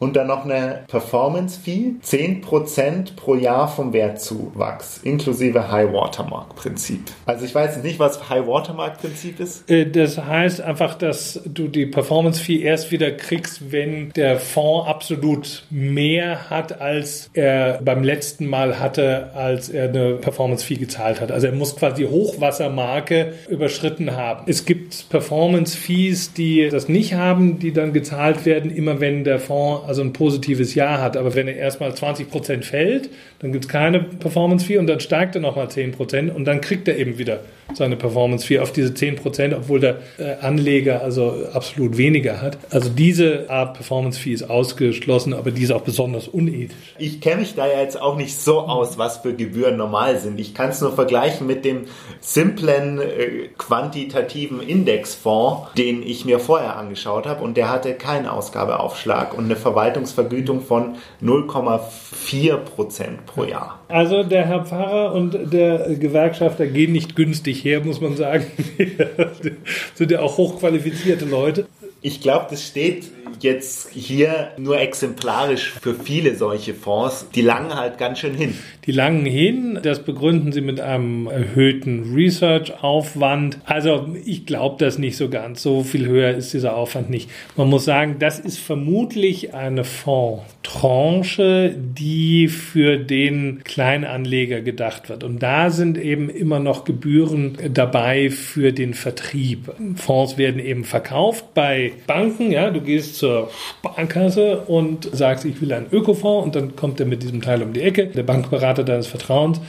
und 0.04 0.18
dann 0.18 0.28
noch 0.28 0.44
eine 0.44 0.84
Performance-Fee, 0.88 1.94
10% 2.04 3.16
pro 3.16 3.36
Jahr 3.36 3.70
vom 3.70 3.94
Wertzuwachs, 3.94 5.00
inklusive 5.04 5.72
High-Watermark-Prinzip. 5.72 7.00
Also 7.26 7.46
ich 7.46 7.56
weiß 7.56 7.82
nicht, 7.84 8.00
was 8.00 8.30
High-Watermark-Prinzip 8.30 9.40
ist. 9.40 9.70
Äh, 9.70 9.90
das 9.90 10.18
heißt 10.18 10.60
einfach, 10.60 10.96
dass 10.96 11.40
du 11.46 11.70
die 11.70 11.86
Performance-Fee 11.86 12.62
erst 12.62 12.92
wieder 12.92 13.12
kriegst, 13.12 13.72
wenn 13.72 14.10
der 14.12 14.40
Fonds 14.40 14.90
absolut 14.90 15.64
mehr 15.70 16.50
hat, 16.50 16.82
als 16.82 17.30
er 17.34 17.80
beim 17.82 18.04
letzten 18.04 18.48
Mal 18.48 18.80
hatte, 18.80 19.32
als 19.36 19.70
er 19.70 19.88
eine 19.88 20.16
Performance-Fee 20.16 20.76
gezahlt 20.76 21.22
hat. 21.22 21.32
Also 21.32 21.48
er 21.48 21.54
muss 21.54 21.78
quasi 21.78 22.04
Hochwassermarke 22.04 23.34
überschritten 23.48 24.18
haben. 24.18 24.44
Es 24.48 24.66
gibt 24.66 25.08
Performance-Fees, 25.10 26.34
die 26.34 26.68
das 26.70 26.90
nicht 26.90 27.14
haben, 27.14 27.60
die 27.60 27.72
dann 27.72 27.94
gezahlt 27.94 28.46
werden, 28.46 28.70
immer 28.70 29.00
wenn 29.00 29.24
der 29.24 29.40
Fonds 29.40 29.93
also 29.94 30.02
ein 30.02 30.14
positives 30.14 30.74
Jahr 30.74 31.00
hat. 31.02 31.16
Aber 31.18 31.36
wenn 31.36 31.48
er 31.48 31.56
erstmal 31.56 31.94
20 31.94 32.30
Prozent 32.32 32.66
fällt, 32.66 33.10
dann 33.40 33.52
gibt 33.52 33.66
es 33.66 33.70
keine 33.70 34.00
Performance-Fee 34.00 34.78
und 34.78 34.88
dann 34.88 35.00
steigt 35.00 35.36
er 35.36 35.42
nochmal 35.42 35.70
10 35.70 35.92
Prozent 35.92 36.36
und 36.36 36.46
dann 36.46 36.62
kriegt 36.62 36.88
er 36.88 36.98
eben 36.98 37.20
wieder 37.20 37.42
seine 37.74 37.96
Performance-Fee 37.96 38.60
auf 38.60 38.72
diese 38.72 38.94
10 38.94 39.18
Prozent, 39.18 39.54
obwohl 39.54 39.80
der 39.80 39.98
äh, 40.18 40.36
Anleger 40.42 41.02
also 41.02 41.46
absolut 41.54 41.98
weniger 41.98 42.42
hat. 42.42 42.58
Also 42.72 42.90
diese 42.90 43.50
Art 43.50 43.76
Performance-Fee 43.76 44.34
ist 44.34 44.50
ausgeschlossen, 44.50 45.34
aber 45.34 45.52
die 45.52 45.64
ist 45.64 45.72
auch 45.72 45.82
besonders 45.82 46.28
unethisch. 46.28 46.96
Ich 46.98 47.22
kenne 47.22 47.42
mich 47.42 47.56
da 47.56 47.68
ja 47.68 47.82
jetzt 47.82 48.00
auch 48.02 48.16
nicht 48.16 48.38
so 48.38 48.62
aus, 48.62 48.98
was 48.98 49.18
für 49.18 49.34
Gebühren 49.34 49.78
normal 49.78 50.18
sind. 50.18 50.40
Ich 50.40 50.54
kann 50.54 50.70
es 50.70 50.82
nur 50.82 50.94
vergleichen 50.94 51.46
mit 51.46 51.66
dem 51.66 51.86
simplen 52.20 53.00
äh, 53.00 53.50
quantitativen 53.58 54.62
Indexfonds, 54.62 55.74
den 55.78 56.02
ich 56.04 56.26
mir 56.26 56.40
vorher 56.40 56.78
angeschaut 56.78 57.26
habe 57.28 57.44
und 57.44 57.58
der 57.58 57.70
hatte 57.70 57.94
keinen 57.94 58.26
Ausgabeaufschlag 58.26 59.38
und 59.38 59.46
eine 59.46 59.56
Verwaltungsvergütung 59.84 60.62
von 60.62 60.96
0,4 61.22 62.58
Prozent 62.58 63.26
pro 63.26 63.44
Jahr. 63.44 63.80
Also 63.90 64.24
der 64.24 64.46
Herr 64.46 64.66
Pfarrer 64.66 65.14
und 65.14 65.52
der 65.52 65.96
Gewerkschafter 65.96 66.68
gehen 66.68 66.94
nicht 66.94 67.16
günstig 67.16 67.64
her, 67.66 67.82
muss 67.84 68.00
man 68.00 68.16
sagen. 68.16 68.46
sind 69.96 70.12
ja 70.12 70.22
auch 70.22 70.38
hochqualifizierte 70.38 71.26
Leute. 71.26 71.68
Ich 72.02 72.22
glaube, 72.22 72.48
das 72.50 72.66
steht 72.66 73.12
jetzt 73.44 73.90
hier 73.92 74.52
nur 74.58 74.80
exemplarisch 74.80 75.70
für 75.70 75.94
viele 75.94 76.36
solche 76.36 76.74
Fonds. 76.74 77.28
Die 77.36 77.42
langen 77.42 77.76
halt 77.76 77.98
ganz 77.98 78.20
schön 78.20 78.34
hin. 78.34 78.58
Die 78.86 78.92
langen 78.92 79.26
hin, 79.26 79.80
das 79.82 80.04
begründen 80.04 80.52
sie 80.52 80.62
mit 80.62 80.80
einem 80.82 81.28
erhöhten 81.28 82.14
Research-Aufwand. 82.14 83.60
Also 83.66 84.16
ich 84.26 84.46
glaube 84.46 84.84
das 84.84 84.98
nicht 84.98 85.18
so 85.18 85.30
ganz. 85.30 85.62
So 85.62 85.84
viel 85.84 86.08
höher 86.08 86.32
ist 86.32 86.54
dieser 86.54 86.76
Aufwand 86.76 87.10
nicht. 87.10 87.30
Man 87.56 87.70
muss 87.70 87.86
sagen, 87.86 88.16
das 88.20 88.40
ist 88.40 88.60
vermutlich 88.60 89.54
eine 89.54 89.84
Fondstranche, 89.84 91.76
die 91.78 92.48
für 92.48 92.98
den 92.98 93.64
Kleinanleger 93.64 94.62
gedacht 94.62 95.10
wird. 95.10 95.24
Und 95.24 95.44
da 95.44 95.70
sind 95.70 95.98
eben 95.98 96.30
immer 96.30 96.60
noch 96.60 96.84
Gebühren 96.86 97.58
dabei 97.72 98.30
für 98.30 98.72
den 98.72 98.94
Vertrieb. 98.94 99.72
Fonds 99.96 100.38
werden 100.38 100.60
eben 100.60 100.84
verkauft 100.84 101.54
bei 101.54 101.94
Banken. 102.08 102.52
Ja, 102.52 102.70
du 102.70 102.82
gehst 102.82 103.16
zur 103.16 103.33
Sparkasse 103.80 104.60
und 104.68 105.10
sagst, 105.12 105.46
ich 105.46 105.62
will 105.62 105.74
einen 105.74 105.88
Ökofonds 105.92 106.46
und 106.46 106.56
dann 106.56 106.76
kommt 106.76 107.00
er 107.00 107.06
mit 107.06 107.24
diesem 107.24 107.42
Teil 107.42 107.62
um 107.62 107.74
die 107.74 107.82
Ecke, 107.82 108.08
der 108.08 108.24
Bankberater 108.24 108.84
deines 108.84 109.08
Vertrauens. 109.08 109.60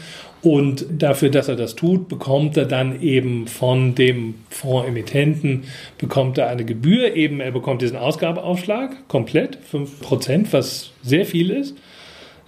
Und 0.42 0.84
dafür, 0.90 1.30
dass 1.30 1.48
er 1.48 1.56
das 1.56 1.74
tut, 1.74 2.08
bekommt 2.08 2.58
er 2.58 2.66
dann 2.66 3.00
eben 3.00 3.46
von 3.46 3.94
dem 3.94 4.34
Fondsemittenten, 4.50 5.64
bekommt 5.96 6.36
er 6.36 6.48
eine 6.48 6.66
Gebühr, 6.66 7.16
eben 7.16 7.40
er 7.40 7.50
bekommt 7.50 7.80
diesen 7.80 7.96
Ausgabeaufschlag 7.96 9.08
komplett, 9.08 9.56
5%, 9.72 10.48
was 10.50 10.90
sehr 11.02 11.24
viel 11.24 11.50
ist. 11.50 11.74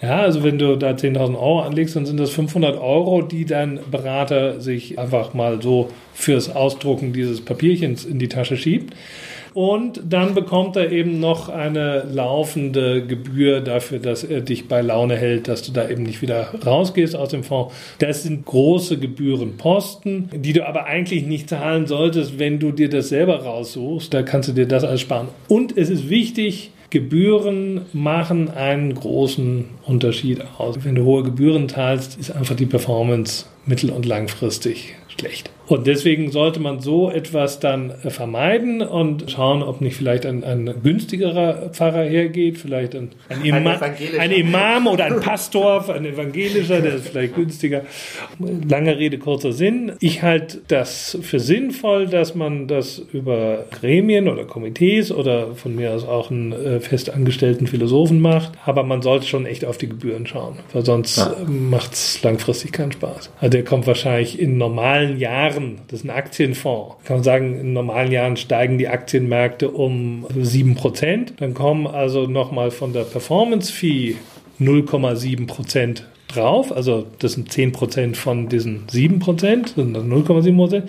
Ja, 0.02 0.20
also 0.20 0.44
wenn 0.44 0.58
du 0.58 0.76
da 0.76 0.90
10.000 0.90 1.36
Euro 1.36 1.60
anlegst, 1.60 1.96
dann 1.96 2.04
sind 2.04 2.20
das 2.20 2.30
500 2.30 2.78
Euro, 2.78 3.22
die 3.22 3.46
dein 3.46 3.80
Berater 3.90 4.60
sich 4.60 4.98
einfach 4.98 5.32
mal 5.32 5.62
so 5.62 5.88
fürs 6.12 6.54
Ausdrucken 6.54 7.14
dieses 7.14 7.40
Papierchens 7.40 8.04
in 8.04 8.18
die 8.18 8.28
Tasche 8.28 8.58
schiebt. 8.58 8.94
Und 9.56 10.02
dann 10.06 10.34
bekommt 10.34 10.76
er 10.76 10.92
eben 10.92 11.18
noch 11.18 11.48
eine 11.48 12.04
laufende 12.12 13.06
Gebühr 13.06 13.62
dafür, 13.62 13.98
dass 13.98 14.22
er 14.22 14.42
dich 14.42 14.68
bei 14.68 14.82
Laune 14.82 15.16
hält, 15.16 15.48
dass 15.48 15.62
du 15.62 15.72
da 15.72 15.88
eben 15.88 16.02
nicht 16.02 16.20
wieder 16.20 16.48
rausgehst 16.66 17.16
aus 17.16 17.30
dem 17.30 17.42
Fonds. 17.42 17.74
Das 17.98 18.22
sind 18.22 18.44
große 18.44 18.98
Gebührenposten, 18.98 20.28
die 20.34 20.52
du 20.52 20.68
aber 20.68 20.84
eigentlich 20.84 21.24
nicht 21.24 21.48
zahlen 21.48 21.86
solltest, 21.86 22.38
wenn 22.38 22.58
du 22.58 22.70
dir 22.70 22.90
das 22.90 23.08
selber 23.08 23.44
raussuchst. 23.44 24.12
Da 24.12 24.22
kannst 24.22 24.50
du 24.50 24.52
dir 24.52 24.68
das 24.68 24.84
alles 24.84 25.00
sparen. 25.00 25.28
Und 25.48 25.74
es 25.74 25.88
ist 25.88 26.10
wichtig, 26.10 26.72
Gebühren 26.90 27.86
machen 27.94 28.50
einen 28.50 28.94
großen 28.94 29.64
Unterschied 29.86 30.42
aus. 30.58 30.84
Wenn 30.84 30.96
du 30.96 31.04
hohe 31.04 31.22
Gebühren 31.22 31.70
zahlst, 31.70 32.20
ist 32.20 32.30
einfach 32.30 32.56
die 32.56 32.66
Performance 32.66 33.46
mittel- 33.64 33.88
und 33.88 34.04
langfristig 34.04 34.96
schlecht. 35.16 35.50
Und 35.66 35.86
deswegen 35.86 36.30
sollte 36.30 36.60
man 36.60 36.80
so 36.80 37.10
etwas 37.10 37.58
dann 37.58 37.92
vermeiden 38.08 38.82
und 38.82 39.30
schauen, 39.30 39.62
ob 39.62 39.80
nicht 39.80 39.96
vielleicht 39.96 40.24
ein, 40.24 40.44
ein 40.44 40.72
günstigerer 40.82 41.70
Pfarrer 41.72 42.04
hergeht, 42.04 42.58
vielleicht 42.58 42.94
ein, 42.94 43.10
ein, 43.28 43.44
Ima 43.44 43.80
ein 44.18 44.30
Imam 44.30 44.86
oder 44.86 45.06
ein 45.06 45.20
Pastor, 45.20 45.88
ein 45.92 46.04
evangelischer, 46.04 46.80
der 46.80 46.94
ist 46.94 47.08
vielleicht 47.08 47.34
günstiger. 47.34 47.82
Lange 48.38 48.96
Rede, 48.96 49.18
kurzer 49.18 49.52
Sinn. 49.52 49.92
Ich 49.98 50.22
halte 50.22 50.60
das 50.68 51.18
für 51.20 51.40
sinnvoll, 51.40 52.06
dass 52.06 52.36
man 52.36 52.68
das 52.68 53.02
über 53.12 53.64
Gremien 53.72 54.28
oder 54.28 54.44
Komitees 54.44 55.10
oder 55.10 55.54
von 55.56 55.74
mir 55.74 55.92
aus 55.92 56.06
auch 56.06 56.30
einen 56.30 56.52
äh, 56.52 56.80
festangestellten 56.80 57.66
Philosophen 57.66 58.20
macht. 58.20 58.52
Aber 58.64 58.84
man 58.84 59.02
sollte 59.02 59.26
schon 59.26 59.46
echt 59.46 59.64
auf 59.64 59.78
die 59.78 59.88
Gebühren 59.88 60.26
schauen, 60.26 60.58
weil 60.72 60.84
sonst 60.84 61.16
ja. 61.18 61.34
macht 61.46 61.94
es 61.94 62.22
langfristig 62.22 62.72
keinen 62.72 62.92
Spaß. 62.92 63.30
Also 63.40 63.50
der 63.50 63.64
kommt 63.64 63.86
wahrscheinlich 63.86 64.38
in 64.38 64.58
normalen 64.58 65.18
Jahren 65.18 65.55
Jahren, 65.56 65.78
das 65.88 66.00
ist 66.00 66.04
ein 66.04 66.10
Aktienfonds, 66.10 66.96
kann 67.04 67.16
man 67.16 67.24
sagen, 67.24 67.60
in 67.60 67.72
normalen 67.72 68.12
Jahren 68.12 68.36
steigen 68.36 68.78
die 68.78 68.88
Aktienmärkte 68.88 69.70
um 69.70 70.26
7%. 70.26 71.32
Dann 71.38 71.54
kommen 71.54 71.86
also 71.86 72.26
nochmal 72.26 72.70
von 72.70 72.92
der 72.92 73.02
Performance-Fee 73.02 74.16
0,7% 74.60 76.02
drauf. 76.28 76.74
Also 76.74 77.06
das 77.18 77.32
sind 77.32 77.50
10% 77.50 78.14
von 78.14 78.48
diesen 78.48 78.86
7%, 78.86 79.74
sind 79.74 79.94
dann 79.94 80.12
0,7%. 80.12 80.82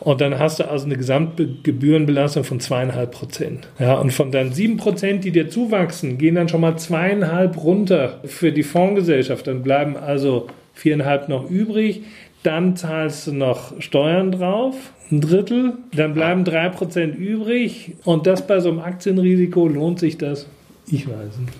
Und 0.00 0.20
dann 0.20 0.38
hast 0.38 0.58
du 0.58 0.68
also 0.68 0.86
eine 0.86 0.96
Gesamtgebührenbelastung 0.96 2.44
von 2.44 2.60
zweieinhalb 2.60 3.12
Prozent. 3.12 3.68
Ja, 3.78 3.94
und 3.94 4.12
von 4.12 4.32
deinen 4.32 4.52
sieben 4.52 4.76
Prozent, 4.76 5.24
die 5.24 5.30
dir 5.30 5.48
zuwachsen, 5.48 6.18
gehen 6.18 6.34
dann 6.34 6.48
schon 6.48 6.60
mal 6.60 6.76
zweieinhalb 6.76 7.62
runter 7.62 8.20
für 8.24 8.50
die 8.50 8.64
Fondsgesellschaft. 8.64 9.46
Dann 9.46 9.62
bleiben 9.62 9.96
also 9.96 10.48
viereinhalb 10.74 11.28
noch 11.28 11.48
übrig. 11.48 12.02
Dann 12.42 12.76
zahlst 12.76 13.28
du 13.28 13.32
noch 13.32 13.80
Steuern 13.80 14.32
drauf, 14.32 14.74
ein 15.10 15.20
Drittel. 15.20 15.74
Dann 15.94 16.14
bleiben 16.14 16.44
drei 16.44 16.68
Prozent 16.68 17.16
übrig. 17.16 17.96
Und 18.04 18.26
das 18.26 18.46
bei 18.46 18.60
so 18.60 18.70
einem 18.70 18.80
Aktienrisiko 18.80 19.68
lohnt 19.68 20.00
sich 20.00 20.18
das? 20.18 20.46
Ich 20.86 21.06
weiß 21.06 21.38
nicht. 21.38 21.52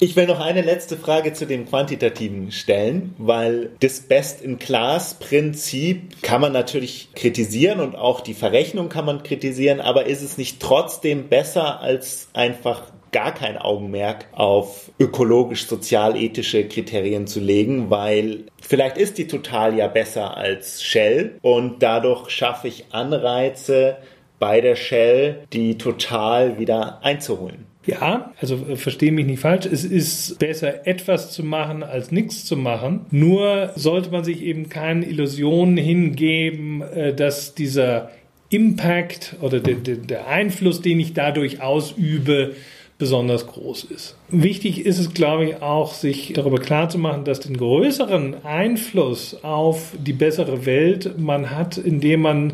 Ich 0.00 0.14
will 0.14 0.28
noch 0.28 0.38
eine 0.38 0.62
letzte 0.62 0.96
Frage 0.96 1.32
zu 1.32 1.44
dem 1.44 1.66
Quantitativen 1.66 2.52
stellen, 2.52 3.16
weil 3.18 3.70
das 3.80 3.98
Best-in-Class-Prinzip 3.98 6.22
kann 6.22 6.40
man 6.40 6.52
natürlich 6.52 7.08
kritisieren 7.16 7.80
und 7.80 7.96
auch 7.96 8.20
die 8.20 8.34
Verrechnung 8.34 8.88
kann 8.88 9.04
man 9.04 9.24
kritisieren, 9.24 9.80
aber 9.80 10.06
ist 10.06 10.22
es 10.22 10.38
nicht 10.38 10.60
trotzdem 10.60 11.28
besser 11.28 11.80
als 11.80 12.28
einfach 12.32 12.92
gar 13.12 13.34
kein 13.34 13.56
Augenmerk 13.58 14.26
auf 14.32 14.90
ökologisch-sozial-ethische 14.98 16.68
Kriterien 16.68 17.26
zu 17.26 17.40
legen, 17.40 17.90
weil 17.90 18.44
vielleicht 18.60 18.98
ist 18.98 19.18
die 19.18 19.26
Total 19.26 19.76
ja 19.76 19.88
besser 19.88 20.36
als 20.36 20.82
Shell 20.82 21.38
und 21.42 21.82
dadurch 21.82 22.30
schaffe 22.30 22.68
ich 22.68 22.86
Anreize 22.90 23.96
bei 24.38 24.60
der 24.60 24.76
Shell, 24.76 25.44
die 25.52 25.78
Total 25.78 26.58
wieder 26.58 27.00
einzuholen. 27.02 27.66
Ja, 27.88 28.32
also 28.38 28.56
äh, 28.68 28.76
verstehe 28.76 29.12
mich 29.12 29.24
nicht 29.24 29.40
falsch. 29.40 29.64
Es 29.64 29.82
ist 29.82 30.38
besser, 30.38 30.86
etwas 30.86 31.32
zu 31.32 31.42
machen, 31.42 31.82
als 31.82 32.12
nichts 32.12 32.44
zu 32.44 32.54
machen. 32.54 33.06
Nur 33.10 33.72
sollte 33.76 34.10
man 34.10 34.24
sich 34.24 34.42
eben 34.42 34.68
keine 34.68 35.06
Illusionen 35.06 35.78
hingeben, 35.78 36.82
äh, 36.82 37.14
dass 37.14 37.54
dieser 37.54 38.10
Impact 38.50 39.36
oder 39.40 39.60
der, 39.60 39.76
der 39.76 40.26
Einfluss, 40.26 40.82
den 40.82 41.00
ich 41.00 41.14
dadurch 41.14 41.62
ausübe, 41.62 42.54
besonders 42.98 43.46
groß 43.46 43.84
ist. 43.84 44.16
Wichtig 44.28 44.84
ist 44.84 44.98
es, 44.98 45.14
glaube 45.14 45.46
ich, 45.46 45.62
auch, 45.62 45.94
sich 45.94 46.32
darüber 46.34 46.58
klarzumachen, 46.58 47.24
dass 47.24 47.40
den 47.40 47.56
größeren 47.56 48.44
Einfluss 48.44 49.42
auf 49.42 49.92
die 49.96 50.12
bessere 50.12 50.66
Welt 50.66 51.18
man 51.18 51.50
hat, 51.50 51.78
indem 51.78 52.22
man 52.22 52.52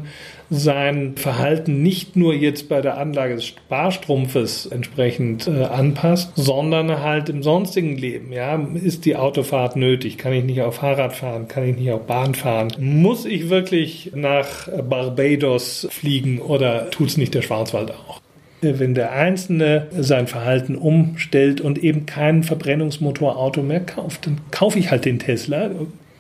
sein 0.51 1.17
Verhalten 1.17 1.83
nicht 1.83 2.17
nur 2.17 2.35
jetzt 2.35 2.69
bei 2.69 2.83
der 2.83 2.99
Anlage 2.99 3.37
des 3.37 3.47
Sparstrumpfes 3.47 4.67
entsprechend 4.67 5.49
äh, 5.49 5.65
anpasst, 5.65 6.33
sondern 6.37 7.01
halt 7.01 7.31
im 7.31 7.43
sonstigen 7.43 7.97
Leben. 7.97 8.31
Ja, 8.31 8.55
ist 8.75 9.07
die 9.07 9.17
Autofahrt 9.17 9.77
nötig? 9.77 10.19
Kann 10.19 10.35
ich 10.35 10.45
nicht 10.45 10.61
auf 10.61 10.77
Fahrrad 10.77 11.15
fahren? 11.15 11.49
Kann 11.49 11.69
ich 11.69 11.77
nicht 11.77 11.91
auf 11.91 12.07
Bahn 12.07 12.35
fahren? 12.35 12.73
Muss 12.79 13.25
ich 13.25 13.49
wirklich 13.49 14.13
nach 14.15 14.69
Barbados 14.69 15.89
fliegen 15.91 16.39
oder 16.39 16.91
tut 16.91 17.09
es 17.09 17.17
nicht 17.17 17.35
der 17.35 17.43
Schwarzwald 17.43 17.91
auch? 17.93 18.24
Wenn 18.79 18.95
der 18.95 19.13
Einzelne 19.13 19.89
sein 19.99 20.27
Verhalten 20.27 20.77
umstellt 20.77 21.61
und 21.61 21.83
eben 21.83 22.07
kein 22.07 22.43
Verbrennungsmotorauto 22.43 23.63
mehr 23.63 23.81
kauft, 23.81 24.27
dann 24.27 24.39
kaufe 24.51 24.79
ich 24.79 24.91
halt 24.91 25.05
den 25.05 25.19
Tesla. 25.19 25.71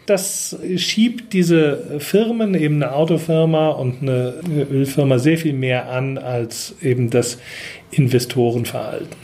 Das 0.06 0.56
schiebt 0.76 1.32
diese 1.32 1.98
Firmen, 1.98 2.54
eben 2.54 2.82
eine 2.82 2.94
Autofirma 2.94 3.70
und 3.70 4.02
eine 4.02 4.34
Ölfirma, 4.70 5.18
sehr 5.18 5.38
viel 5.38 5.54
mehr 5.54 5.88
an 5.88 6.18
als 6.18 6.74
eben 6.82 7.08
das 7.08 7.38
Investorenverhalten. 7.90 9.16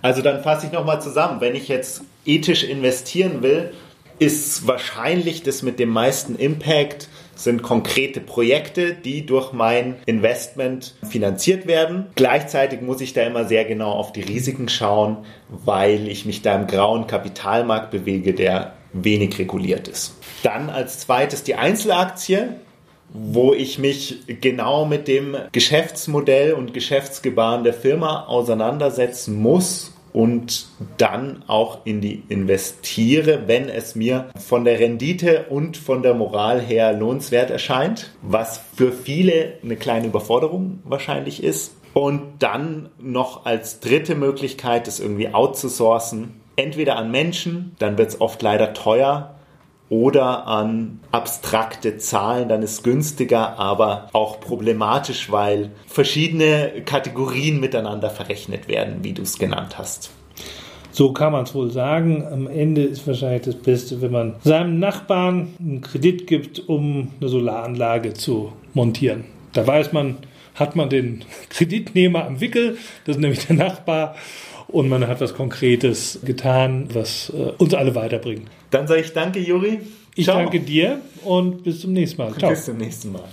Also 0.00 0.22
dann 0.22 0.42
fasse 0.42 0.66
ich 0.66 0.72
nochmal 0.72 1.02
zusammen. 1.02 1.40
Wenn 1.40 1.56
ich 1.56 1.66
jetzt 1.68 2.02
ethisch 2.24 2.62
investieren 2.62 3.42
will, 3.42 3.72
ist 4.18 4.66
wahrscheinlich 4.66 5.42
das 5.42 5.62
mit 5.62 5.78
dem 5.78 5.88
meisten 5.88 6.36
Impact 6.36 7.08
sind 7.38 7.62
konkrete 7.62 8.20
Projekte, 8.20 8.94
die 8.94 9.24
durch 9.24 9.52
mein 9.52 9.96
Investment 10.06 10.94
finanziert 11.08 11.66
werden. 11.66 12.06
Gleichzeitig 12.16 12.82
muss 12.82 13.00
ich 13.00 13.12
da 13.12 13.22
immer 13.22 13.44
sehr 13.44 13.64
genau 13.64 13.92
auf 13.92 14.12
die 14.12 14.22
Risiken 14.22 14.68
schauen, 14.68 15.18
weil 15.48 16.08
ich 16.08 16.26
mich 16.26 16.42
da 16.42 16.56
im 16.56 16.66
grauen 16.66 17.06
Kapitalmarkt 17.06 17.90
bewege, 17.90 18.34
der 18.34 18.74
wenig 18.92 19.38
reguliert 19.38 19.86
ist. 19.86 20.16
Dann 20.42 20.68
als 20.68 20.98
zweites 21.00 21.44
die 21.44 21.54
Einzelaktie 21.54 22.56
wo 23.10 23.54
ich 23.54 23.78
mich 23.78 24.18
genau 24.42 24.84
mit 24.84 25.08
dem 25.08 25.34
Geschäftsmodell 25.52 26.52
und 26.52 26.74
Geschäftsgebaren 26.74 27.64
der 27.64 27.72
Firma 27.72 28.26
auseinandersetzen 28.26 29.40
muss 29.40 29.94
und 30.18 30.66
dann 30.96 31.44
auch 31.46 31.86
in 31.86 32.00
die 32.00 32.24
investiere, 32.28 33.46
wenn 33.46 33.68
es 33.68 33.94
mir 33.94 34.30
von 34.36 34.64
der 34.64 34.80
Rendite 34.80 35.44
und 35.48 35.76
von 35.76 36.02
der 36.02 36.12
Moral 36.14 36.60
her 36.60 36.92
lohnenswert 36.92 37.50
erscheint, 37.52 38.10
was 38.20 38.60
für 38.74 38.90
viele 38.90 39.58
eine 39.62 39.76
kleine 39.76 40.08
Überforderung 40.08 40.80
wahrscheinlich 40.82 41.44
ist. 41.44 41.76
Und 41.94 42.22
dann 42.40 42.88
noch 42.98 43.46
als 43.46 43.78
dritte 43.78 44.16
Möglichkeit, 44.16 44.88
das 44.88 44.98
irgendwie 44.98 45.32
outzusourcen, 45.32 46.40
entweder 46.56 46.96
an 46.96 47.12
Menschen, 47.12 47.76
dann 47.78 47.96
wird 47.96 48.08
es 48.08 48.20
oft 48.20 48.42
leider 48.42 48.74
teuer, 48.74 49.37
oder 49.90 50.46
an 50.46 51.00
abstrakte 51.12 51.96
Zahlen, 51.98 52.48
dann 52.48 52.62
ist 52.62 52.84
günstiger, 52.84 53.58
aber 53.58 54.08
auch 54.12 54.40
problematisch, 54.40 55.30
weil 55.30 55.70
verschiedene 55.86 56.82
Kategorien 56.84 57.60
miteinander 57.60 58.10
verrechnet 58.10 58.68
werden, 58.68 58.98
wie 59.02 59.12
du 59.12 59.22
es 59.22 59.38
genannt 59.38 59.78
hast. 59.78 60.10
So 60.90 61.12
kann 61.12 61.32
man 61.32 61.44
es 61.44 61.54
wohl 61.54 61.70
sagen. 61.70 62.26
Am 62.26 62.48
Ende 62.48 62.82
ist 62.82 63.06
wahrscheinlich 63.06 63.42
das 63.42 63.54
Beste, 63.54 64.02
wenn 64.02 64.10
man 64.10 64.34
seinem 64.42 64.78
Nachbarn 64.78 65.54
einen 65.60 65.80
Kredit 65.80 66.26
gibt, 66.26 66.68
um 66.68 67.12
eine 67.20 67.28
Solaranlage 67.28 68.14
zu 68.14 68.52
montieren. 68.74 69.24
Da 69.52 69.66
weiß 69.66 69.92
man, 69.92 70.16
hat 70.54 70.76
man 70.76 70.90
den 70.90 71.24
Kreditnehmer 71.50 72.26
am 72.26 72.40
Wickel, 72.40 72.78
das 73.04 73.16
ist 73.16 73.22
nämlich 73.22 73.46
der 73.46 73.56
Nachbar, 73.56 74.16
und 74.66 74.88
man 74.88 75.06
hat 75.06 75.20
was 75.20 75.34
Konkretes 75.34 76.20
getan, 76.24 76.88
was 76.92 77.30
äh, 77.30 77.52
uns 77.56 77.72
alle 77.74 77.94
weiterbringt. 77.94 78.48
Dann 78.70 78.86
sage 78.86 79.00
ich 79.00 79.12
danke, 79.12 79.40
Juri. 79.40 79.80
Ich 80.14 80.24
Ciao. 80.24 80.36
danke 80.36 80.60
dir 80.60 81.00
und 81.24 81.62
bis 81.62 81.80
zum 81.80 81.92
nächsten 81.92 82.20
Mal. 82.20 82.34
Ciao. 82.34 82.50
Bis 82.50 82.64
zum 82.64 82.76
nächsten 82.76 83.12
Mal. 83.12 83.24